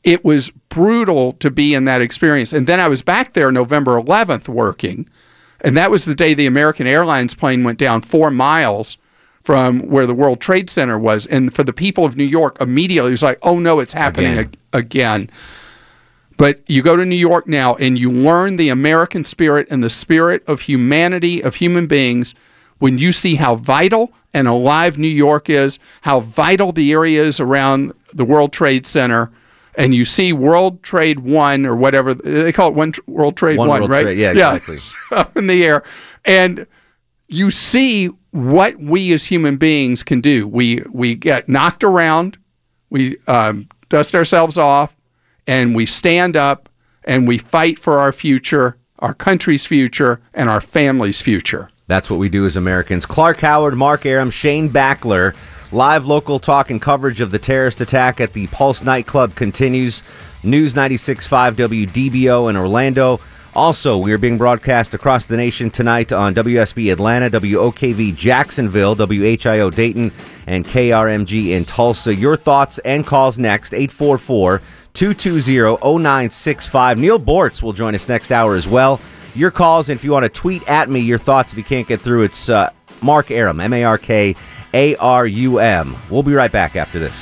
It 0.03 0.23
was 0.23 0.51
brutal 0.69 1.33
to 1.33 1.49
be 1.49 1.73
in 1.73 1.85
that 1.85 2.01
experience. 2.01 2.53
And 2.53 2.67
then 2.67 2.79
I 2.79 2.87
was 2.87 3.01
back 3.01 3.33
there 3.33 3.51
November 3.51 3.99
11th 3.99 4.47
working, 4.47 5.09
and 5.61 5.75
that 5.75 5.89
was 5.89 6.05
the 6.05 6.15
day 6.15 6.35
the 6.35 6.45
American 6.45 6.85
Airlines 6.85 7.33
plane 7.33 7.63
went 7.63 7.79
down 7.79 8.01
four 8.01 8.29
miles 8.29 8.97
from 9.43 9.79
where 9.89 10.05
the 10.05 10.13
World 10.13 10.39
Trade 10.39 10.69
Center 10.69 10.99
was. 10.99 11.25
And 11.25 11.51
for 11.51 11.63
the 11.63 11.73
people 11.73 12.05
of 12.05 12.15
New 12.15 12.23
York, 12.23 12.57
immediately 12.61 13.09
it 13.09 13.13
was 13.13 13.23
like, 13.23 13.39
oh 13.41 13.57
no, 13.57 13.79
it's 13.79 13.93
happening 13.93 14.33
Again. 14.33 14.45
ag- 14.45 14.85
again. 14.85 15.29
But 16.39 16.61
you 16.67 16.81
go 16.81 16.95
to 16.95 17.05
New 17.05 17.17
York 17.17 17.49
now 17.49 17.75
and 17.75 17.99
you 17.99 18.09
learn 18.09 18.55
the 18.55 18.69
American 18.69 19.25
spirit 19.25 19.67
and 19.69 19.83
the 19.83 19.89
spirit 19.89 20.41
of 20.47 20.61
humanity, 20.61 21.43
of 21.43 21.55
human 21.55 21.85
beings, 21.85 22.33
when 22.77 22.97
you 22.97 23.11
see 23.11 23.35
how 23.35 23.55
vital 23.55 24.13
and 24.33 24.47
alive 24.47 24.97
New 24.97 25.09
York 25.09 25.49
is, 25.49 25.79
how 25.99 26.21
vital 26.21 26.71
the 26.71 26.93
area 26.93 27.21
is 27.21 27.41
around 27.41 27.91
the 28.13 28.23
World 28.23 28.53
Trade 28.53 28.87
Center, 28.87 29.29
and 29.75 29.93
you 29.93 30.05
see 30.05 30.31
World 30.31 30.81
Trade 30.81 31.19
One 31.19 31.65
or 31.65 31.75
whatever 31.75 32.13
they 32.13 32.53
call 32.53 32.69
it, 32.69 32.73
One 32.73 32.93
World 33.05 33.35
Trade 33.35 33.57
One 33.57 33.67
One, 33.67 33.81
World 33.81 33.91
right? 33.91 34.03
Trade- 34.03 34.19
yeah, 34.19 34.31
exactly. 34.31 34.79
up 35.11 35.35
in 35.35 35.47
the 35.47 35.65
air, 35.65 35.83
and 36.23 36.65
you 37.27 37.51
see 37.51 38.07
what 38.31 38.77
we 38.77 39.11
as 39.11 39.25
human 39.25 39.57
beings 39.57 40.03
can 40.03 40.21
do. 40.21 40.47
We 40.47 40.83
we 40.89 41.15
get 41.15 41.49
knocked 41.49 41.83
around, 41.83 42.37
we 42.89 43.17
um, 43.27 43.67
dust 43.89 44.15
ourselves 44.15 44.57
off, 44.57 44.95
and 45.49 45.75
we 45.75 45.83
stand 45.83 46.37
up 46.37 46.69
and 47.03 47.27
we 47.27 47.39
fight 47.39 47.79
for 47.79 47.97
our 47.97 48.11
future, 48.11 48.77
our 48.99 49.15
country's 49.15 49.65
future, 49.65 50.21
and 50.31 50.47
our 50.47 50.61
family's 50.61 51.23
future. 51.23 51.71
That's 51.87 52.07
what 52.07 52.19
we 52.19 52.29
do 52.29 52.45
as 52.45 52.55
Americans. 52.55 53.07
Clark 53.07 53.39
Howard, 53.39 53.75
Mark 53.75 54.05
Arum, 54.05 54.29
Shane 54.29 54.69
Backler. 54.69 55.35
Live 55.71 56.05
local 56.05 56.37
talk 56.37 56.69
and 56.69 56.79
coverage 56.79 57.19
of 57.19 57.31
the 57.31 57.39
terrorist 57.39 57.81
attack 57.81 58.21
at 58.21 58.33
the 58.33 58.45
Pulse 58.47 58.83
nightclub 58.83 59.33
continues. 59.33 60.03
News 60.43 60.75
96.5 60.75 61.87
WDBO 61.87 62.47
in 62.47 62.55
Orlando. 62.55 63.19
Also, 63.55 63.97
we 63.97 64.13
are 64.13 64.19
being 64.19 64.37
broadcast 64.37 64.93
across 64.93 65.25
the 65.25 65.35
nation 65.35 65.71
tonight 65.71 66.11
on 66.11 66.35
WSB 66.35 66.91
Atlanta, 66.91 67.31
WOKV 67.31 68.15
Jacksonville, 68.15 68.95
WHIO 68.95 69.73
Dayton, 69.73 70.11
and 70.45 70.63
KRMG 70.63 71.49
in 71.49 71.65
Tulsa. 71.65 72.13
Your 72.13 72.37
thoughts 72.37 72.77
and 72.85 73.05
calls 73.07 73.39
next, 73.39 73.73
844 73.73 74.61
220 74.93 75.77
0965. 75.81 76.97
Neal 76.97 77.19
Boortz 77.19 77.61
will 77.61 77.73
join 77.73 77.95
us 77.95 78.09
next 78.09 78.31
hour 78.31 78.55
as 78.55 78.67
well. 78.67 78.99
Your 79.35 79.51
calls, 79.51 79.89
and 79.89 79.97
if 79.97 80.03
you 80.03 80.11
want 80.11 80.23
to 80.23 80.29
tweet 80.29 80.67
at 80.67 80.89
me 80.89 80.99
your 80.99 81.19
thoughts 81.19 81.51
if 81.51 81.57
you 81.57 81.63
can't 81.63 81.87
get 81.87 82.01
through, 82.01 82.23
it's 82.23 82.49
uh, 82.49 82.71
Mark 83.01 83.31
Arum, 83.31 83.59
M 83.59 83.73
A 83.73 83.83
R 83.83 83.97
K 83.97 84.35
A 84.73 84.95
R 84.95 85.25
U 85.25 85.59
M. 85.59 85.95
We'll 86.09 86.23
be 86.23 86.33
right 86.33 86.51
back 86.51 86.75
after 86.75 86.99
this. 86.99 87.13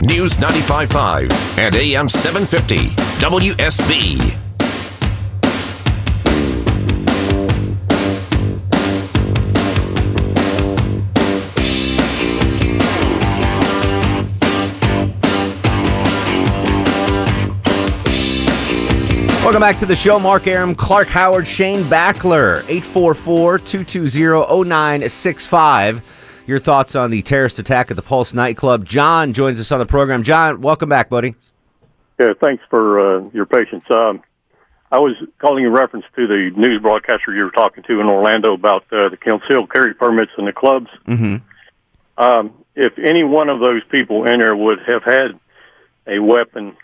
News 0.00 0.36
95.5 0.36 1.58
and 1.58 1.74
AM 1.74 2.08
750. 2.08 2.90
WSB. 3.20 4.47
Welcome 19.48 19.62
back 19.62 19.78
to 19.78 19.86
the 19.86 19.96
show. 19.96 20.20
Mark 20.20 20.46
Arum, 20.46 20.74
Clark 20.74 21.08
Howard, 21.08 21.46
Shane 21.46 21.80
Backler, 21.84 22.58
844 22.68 23.58
220 23.60 24.68
0965. 24.68 26.42
Your 26.46 26.58
thoughts 26.58 26.94
on 26.94 27.10
the 27.10 27.22
terrorist 27.22 27.58
attack 27.58 27.90
at 27.90 27.96
the 27.96 28.02
Pulse 28.02 28.34
nightclub. 28.34 28.84
John 28.84 29.32
joins 29.32 29.58
us 29.58 29.72
on 29.72 29.78
the 29.78 29.86
program. 29.86 30.22
John, 30.22 30.60
welcome 30.60 30.90
back, 30.90 31.08
buddy. 31.08 31.34
Yeah, 32.20 32.34
thanks 32.38 32.62
for 32.68 33.00
uh, 33.00 33.30
your 33.32 33.46
patience. 33.46 33.90
Um, 33.90 34.22
I 34.92 34.98
was 34.98 35.16
calling 35.38 35.64
in 35.64 35.72
reference 35.72 36.04
to 36.16 36.26
the 36.26 36.50
news 36.54 36.82
broadcaster 36.82 37.34
you 37.34 37.44
were 37.44 37.50
talking 37.50 37.82
to 37.84 38.00
in 38.00 38.06
Orlando 38.06 38.52
about 38.52 38.84
uh, 38.92 39.08
the 39.08 39.16
concealed 39.16 39.72
carry 39.72 39.94
permits 39.94 40.32
in 40.36 40.44
the 40.44 40.52
clubs. 40.52 40.90
Mm-hmm. 41.06 41.36
Um, 42.22 42.52
if 42.74 42.98
any 42.98 43.24
one 43.24 43.48
of 43.48 43.60
those 43.60 43.82
people 43.84 44.26
in 44.26 44.40
there 44.40 44.54
would 44.54 44.80
have 44.80 45.04
had 45.04 45.40
a 46.06 46.18
weapon, 46.18 46.76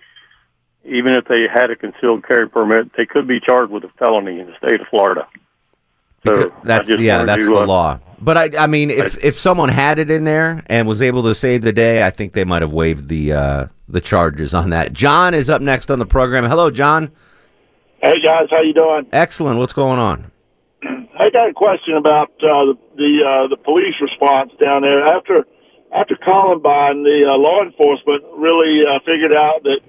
even 0.85 1.15
if 1.15 1.27
they 1.27 1.47
had 1.49 1.71
a 1.71 1.77
concealed 1.77 2.27
carry 2.27 2.49
permit, 2.49 2.93
they 2.97 3.07
could 3.07 3.27
be 3.27 3.41
charged 3.41 3.73
with 3.73 3.85
a 3.85 3.89
felony 3.99 4.41
in 4.41 4.47
the 4.47 4.57
state 4.57 4.81
of 4.81 4.87
Florida. 4.89 5.27
So 6.25 6.53
That's 6.63 6.89
yeah, 6.89 7.25
that's 7.25 7.47
the 7.47 7.55
uh, 7.55 7.67
law. 7.67 7.99
But 8.21 8.39
I, 8.39 8.65
I 8.65 8.67
mean, 8.67 8.91
if 8.91 9.23
if 9.23 9.39
someone 9.39 9.69
had 9.69 9.99
it 9.99 10.11
in 10.11 10.25
there 10.25 10.63
and 10.67 10.89
was 10.89 11.03
able 11.03 11.23
to 11.25 11.35
save 11.35 11.63
the 11.63 11.73
day, 11.73 12.03
I 12.03 12.11
think 12.11 12.33
they 12.33 12.45
might 12.45 12.63
have 12.63 12.73
waived 12.73 13.09
the 13.09 13.33
uh, 13.33 13.67
the 13.89 14.01
charges 14.01 14.55
on 14.55 14.71
that. 14.71 14.95
John 14.95 15.35
is 15.35 15.51
up 15.51 15.61
next 15.61 15.91
on 15.91 15.99
the 15.99 16.07
program. 16.07 16.45
Hello, 16.45 16.71
John. 16.71 17.11
Hey 18.03 18.21
guys, 18.23 18.49
how 18.51 18.61
you 18.61 18.73
doing? 18.73 19.07
Excellent. 19.13 19.59
What's 19.59 19.75
going 19.75 19.99
on? 19.99 20.31
I 20.83 21.31
got 21.31 21.51
a 21.51 21.53
question 21.53 21.97
about 21.97 22.31
uh, 22.37 22.73
the 22.73 22.79
the, 22.97 23.25
uh, 23.25 23.49
the 23.49 23.57
police 23.57 23.95
response 24.01 24.53
down 24.63 24.83
there 24.83 25.05
after 25.05 25.47
after 25.93 26.17
Columbine. 26.17 27.03
The 27.03 27.27
uh, 27.31 27.37
law 27.37 27.63
enforcement 27.63 28.25
really 28.37 28.87
uh, 28.87 29.01
figured 29.01 29.35
out 29.35 29.63
that 29.65 29.81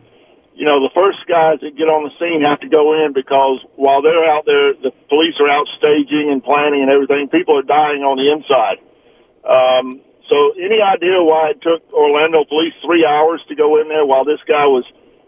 you 0.56 0.66
know 0.66 0.82
the 0.82 0.90
first 0.96 1.20
guys 1.28 1.60
that 1.62 1.76
get 1.76 1.88
on 1.92 2.08
the 2.08 2.12
scene 2.18 2.42
have 2.42 2.60
to 2.62 2.70
go 2.70 3.06
in 3.06 3.14
because 3.14 3.60
while 3.76 4.02
they're 4.02 4.26
out 4.26 4.46
there, 4.46 4.74
the 4.74 4.92
police 5.10 5.36
are 5.40 5.50
out 5.50 5.68
staging 5.78 6.32
and 6.32 6.44
planning 6.44 6.82
and 6.82 6.92
everything. 6.92 7.28
People 7.28 7.60
are 7.60 7.68
dying 7.68 8.04
on 8.04 8.18
the 8.18 8.32
inside. 8.32 8.80
Um, 9.44 10.02
so, 10.28 10.54
any 10.58 10.82
idea 10.82 11.22
why 11.22 11.52
it 11.52 11.62
took 11.62 11.84
Orlando 11.94 12.46
police 12.46 12.74
three 12.84 13.06
hours 13.06 13.44
to 13.50 13.56
go 13.56 13.80
in 13.80 13.90
there 13.90 14.06
while 14.06 14.26
this 14.26 14.40
guy 14.48 14.66
was 14.66 14.86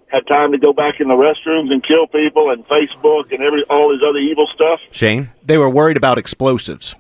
had 0.08 0.26
time 0.26 0.54
to 0.54 0.58
go 0.58 0.72
back 0.74 1.00
in 1.00 1.10
the 1.10 1.14
restrooms 1.14 1.72
and 1.72 1.84
kill 1.84 2.08
people 2.08 2.50
and 2.50 2.66
Facebook 2.68 3.32
and 3.32 3.44
every 3.44 3.64
all 3.66 3.92
his 3.92 4.02
other 4.08 4.20
evil 4.20 4.48
stuff? 4.56 4.80
Shane? 4.92 5.30
They 5.44 5.58
were 5.58 5.70
worried 5.70 5.98
about 5.98 6.18
explosives. 6.18 6.96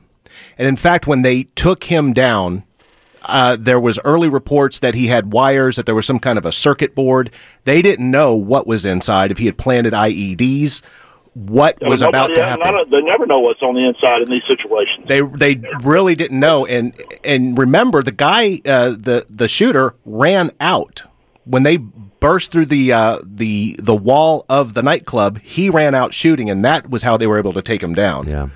And 0.57 0.67
in 0.67 0.75
fact, 0.75 1.07
when 1.07 1.21
they 1.21 1.43
took 1.43 1.85
him 1.85 2.13
down, 2.13 2.63
uh, 3.27 3.55
there 3.59 3.79
was 3.79 3.99
early 4.03 4.29
reports 4.29 4.79
that 4.79 4.95
he 4.95 5.07
had 5.07 5.31
wires, 5.33 5.75
that 5.75 5.85
there 5.85 5.95
was 5.95 6.05
some 6.05 6.19
kind 6.19 6.37
of 6.37 6.45
a 6.45 6.51
circuit 6.51 6.95
board. 6.95 7.29
They 7.65 7.81
didn't 7.81 8.09
know 8.09 8.33
what 8.33 8.65
was 8.65 8.85
inside, 8.85 9.31
if 9.31 9.37
he 9.37 9.45
had 9.45 9.57
planted 9.57 9.93
IEDs, 9.93 10.81
what 11.33 11.77
was 11.81 12.01
about 12.01 12.27
to 12.33 12.43
happen. 12.43 12.65
none 12.65 12.79
of- 12.79 12.89
they 12.89 13.01
never 13.01 13.25
know 13.27 13.39
what's 13.39 13.61
on 13.61 13.75
the 13.75 13.85
inside 13.87 14.23
in 14.23 14.29
these 14.29 14.43
situations. 14.47 15.05
They 15.07 15.21
they 15.21 15.61
really 15.83 16.15
didn't 16.15 16.39
know, 16.39 16.65
and 16.65 16.93
and 17.23 17.57
remember 17.57 18.01
the 18.01 18.11
guy, 18.11 18.61
uh, 18.65 18.89
the 18.97 19.25
the 19.29 19.47
shooter 19.47 19.93
ran 20.05 20.49
out 20.59 21.03
when 21.45 21.61
they 21.63 21.77
burst 21.77 22.51
through 22.51 22.65
the 22.65 22.91
uh, 22.91 23.19
the 23.23 23.75
the 23.79 23.95
wall 23.95 24.45
of 24.49 24.73
the 24.73 24.81
nightclub. 24.81 25.39
He 25.43 25.69
ran 25.69 25.93
out 25.93 26.11
shooting, 26.13 26.49
and 26.49 26.65
that 26.65 26.89
was 26.89 27.03
how 27.03 27.17
they 27.17 27.27
were 27.27 27.37
able 27.37 27.53
to 27.53 27.61
take 27.61 27.83
him 27.83 27.93
down. 27.93 28.27
Yeah. 28.27 28.47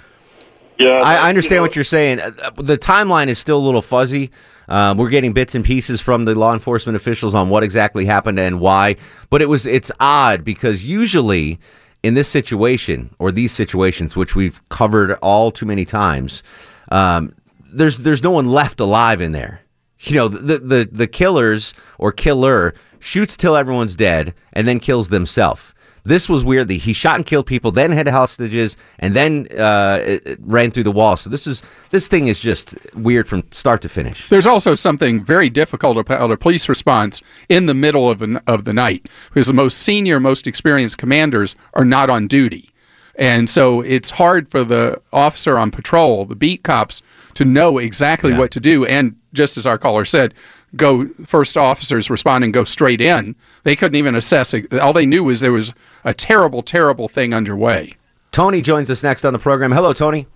Yeah, 0.80 0.94
I, 0.94 1.26
I 1.26 1.30
understand 1.30 1.52
you 1.52 1.58
know, 1.58 1.62
what 1.62 1.76
you're 1.76 1.86
saying. 1.86 2.20
Uh, 2.20 2.32
The 2.56 2.76
timeline 2.78 3.28
is 3.28 3.38
still 3.38 3.58
a 3.60 3.62
little 3.64 3.84
fuzzy. 3.84 4.32
Um, 4.68 4.98
we're 4.98 5.10
getting 5.10 5.34
bits 5.34 5.56
and 5.56 5.66
pieces 5.66 6.02
from 6.02 6.26
the 6.26 6.36
law 6.36 6.54
enforcement 6.54 6.96
officials 6.96 7.36
on 7.36 7.50
what 7.50 7.64
exactly 7.64 8.06
happened 8.06 8.40
and 8.40 8.60
why. 8.60 8.96
But 9.30 9.42
it 9.42 9.50
was 9.50 9.66
it's 9.66 9.92
odd 10.00 10.44
because 10.44 10.84
usually 10.84 11.60
in 12.04 12.14
this 12.14 12.28
situation 12.28 13.14
or 13.20 13.32
these 13.32 13.52
situations, 13.52 14.16
which 14.16 14.36
we've 14.36 14.62
covered 14.70 15.14
all 15.22 15.52
too 15.52 15.66
many 15.66 15.86
times, 15.86 16.44
um, 16.92 17.34
there's 17.74 18.00
there's 18.00 18.24
no 18.24 18.32
one 18.32 18.50
left 18.50 18.80
alive 18.80 19.22
in 19.22 19.32
there. 19.32 19.62
You 20.00 20.16
know, 20.16 20.28
the 20.28 20.58
the 20.58 20.90
the 20.92 21.08
killers 21.08 21.74
or 21.98 22.12
killer 22.12 22.74
shoots 23.00 23.38
till 23.38 23.56
everyone's 23.56 23.96
dead 23.96 24.34
and 24.54 24.68
then 24.68 24.80
kills 24.80 25.10
themselves. 25.10 25.74
This 26.04 26.28
was 26.28 26.44
weird. 26.44 26.68
The- 26.68 26.78
He 26.78 26.94
shot 26.94 27.16
and 27.16 27.26
killed 27.26 27.46
people, 27.46 27.72
then 27.72 27.92
had 27.92 28.08
hostages, 28.08 28.76
and 29.00 29.14
then 29.16 29.48
uh, 29.58 30.00
it- 30.04 30.24
it 30.26 30.40
ran 30.42 30.72
through 30.72 30.84
the 30.84 30.92
wall. 30.92 31.16
So 31.18 31.30
this 31.30 31.46
is 31.46 31.62
this 31.92 32.08
thing 32.08 32.28
is 32.28 32.40
just 32.40 32.76
weird 32.96 33.28
from 33.28 33.44
start 33.52 33.82
to 33.84 33.90
finish. 33.90 34.28
There's 34.30 34.48
also 34.48 34.76
something 34.76 35.24
very 35.24 35.50
difficult 35.50 35.98
about 35.98 36.32
a 36.32 36.38
police 36.38 36.68
response 36.70 37.22
in 37.50 37.66
the 37.68 37.74
middle 37.74 38.10
of, 38.10 38.22
an, 38.22 38.38
of 38.48 38.64
the 38.66 38.74
night 38.74 39.08
because 39.30 39.48
the 39.48 39.54
most 39.54 39.78
senior, 39.78 40.20
most 40.20 40.48
experienced 40.48 40.98
commanders 40.98 41.56
are 41.74 41.86
not 41.86 42.10
on 42.10 42.28
duty. 42.28 42.70
And 43.16 43.50
so 43.50 43.82
it's 43.82 44.12
hard 44.12 44.50
for 44.50 44.64
the 44.64 45.00
officer 45.12 45.58
on 45.58 45.70
patrol, 45.70 46.26
the 46.26 46.36
beat 46.36 46.64
cops, 46.64 47.02
to 47.36 47.46
know 47.46 47.78
exactly 47.78 48.32
Yeah. 48.32 48.40
what 48.40 48.52
to 48.52 48.60
do. 48.60 48.86
And 48.86 49.16
just 49.34 49.58
as 49.58 49.66
our 49.68 49.78
caller 49.78 50.06
said, 50.06 50.34
go 50.76 51.08
first 51.26 51.58
officers 51.58 52.10
respond 52.10 52.44
and 52.44 52.54
go 52.54 52.64
straight 52.64 53.02
in. 53.02 53.36
They 53.64 53.76
couldn't 53.76 53.96
even 53.96 54.16
assess 54.16 54.54
it. 54.54 54.74
All 54.74 54.94
they 54.94 55.06
knew 55.06 55.24
was 55.24 55.40
there 55.40 55.52
was 55.52 55.74
a 56.04 56.14
terrible, 56.14 56.62
terrible 56.62 57.08
thing 57.08 57.34
underway. 57.34 57.96
Tony 58.32 58.62
joins 58.62 58.90
us 58.90 59.04
next 59.04 59.26
on 59.26 59.34
the 59.34 59.40
program. 59.40 59.72
Hello, 59.72 59.94
Tony. 59.94 60.28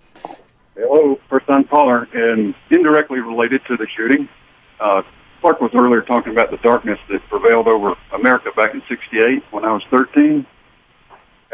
Hello, 0.76 1.20
first 1.30 1.48
time 1.48 1.64
caller, 1.64 2.10
and 2.14 2.54
indirectly 2.70 3.20
related 3.20 3.64
to 3.66 3.78
the 3.78 3.88
shooting. 3.88 4.28
Uh, 4.80 5.04
Clark 5.40 5.62
was 5.62 5.74
earlier 5.74 6.02
talking 6.02 6.34
about 6.34 6.52
the 6.52 6.58
darkness 6.58 7.00
that 7.08 7.22
prevailed 7.30 7.68
over 7.68 7.96
America 8.12 8.52
back 8.56 8.74
in 8.74 8.82
'68 8.90 9.44
when 9.52 9.64
I 9.64 9.72
was 9.72 9.84
13. 9.86 10.46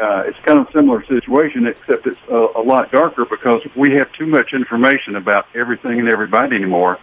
Uh, 0.00 0.24
it's 0.26 0.38
kind 0.40 0.58
of 0.58 0.68
a 0.68 0.72
similar 0.72 1.04
situation, 1.04 1.66
except 1.66 2.06
it's 2.06 2.18
a, 2.28 2.48
a 2.56 2.62
lot 2.62 2.90
darker 2.90 3.24
because 3.24 3.62
we 3.76 3.92
have 3.92 4.10
too 4.12 4.26
much 4.26 4.52
information 4.52 5.14
about 5.14 5.46
everything 5.54 6.00
and 6.00 6.08
everybody 6.08 6.56
anymore, 6.56 6.98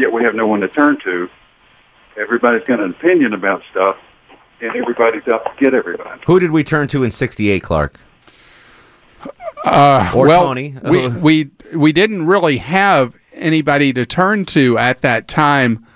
yet 0.00 0.12
we 0.12 0.24
have 0.24 0.34
no 0.34 0.46
one 0.46 0.60
to 0.60 0.68
turn 0.68 0.98
to. 1.00 1.28
Everybody's 2.16 2.64
got 2.64 2.80
an 2.80 2.90
opinion 2.90 3.34
about 3.34 3.62
stuff, 3.70 3.96
and 4.60 4.74
everybody's 4.74 5.26
out 5.28 5.44
to 5.44 5.64
get 5.64 5.74
everybody. 5.74 6.20
Who 6.26 6.40
did 6.40 6.50
we 6.50 6.64
turn 6.64 6.88
to 6.88 7.04
in 7.04 7.10
'68, 7.10 7.62
Clark? 7.62 8.00
Uh, 9.64 10.10
Or 10.14 10.26
well, 10.26 10.44
Tony. 10.44 10.74
We, 10.82 11.08
we 11.08 11.50
we 11.74 11.92
didn't 11.92 12.26
really 12.26 12.56
have 12.56 13.14
anybody 13.34 13.92
to 13.92 14.06
turn 14.06 14.44
to 14.46 14.78
at 14.78 15.02
that 15.02 15.28
time, 15.28 15.86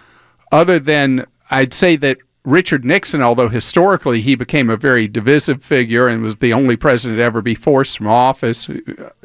other 0.52 0.78
than 0.78 1.26
I'd 1.50 1.72
say 1.74 1.96
that 1.96 2.18
Richard 2.44 2.84
Nixon, 2.84 3.22
although 3.22 3.48
historically 3.48 4.20
he 4.20 4.34
became 4.34 4.68
a 4.68 4.76
very 4.76 5.08
divisive 5.08 5.64
figure 5.64 6.06
and 6.06 6.22
was 6.22 6.36
the 6.36 6.52
only 6.52 6.76
president 6.76 7.18
to 7.18 7.24
ever 7.24 7.40
be 7.40 7.54
forced 7.54 7.96
from 7.96 8.08
office, 8.08 8.68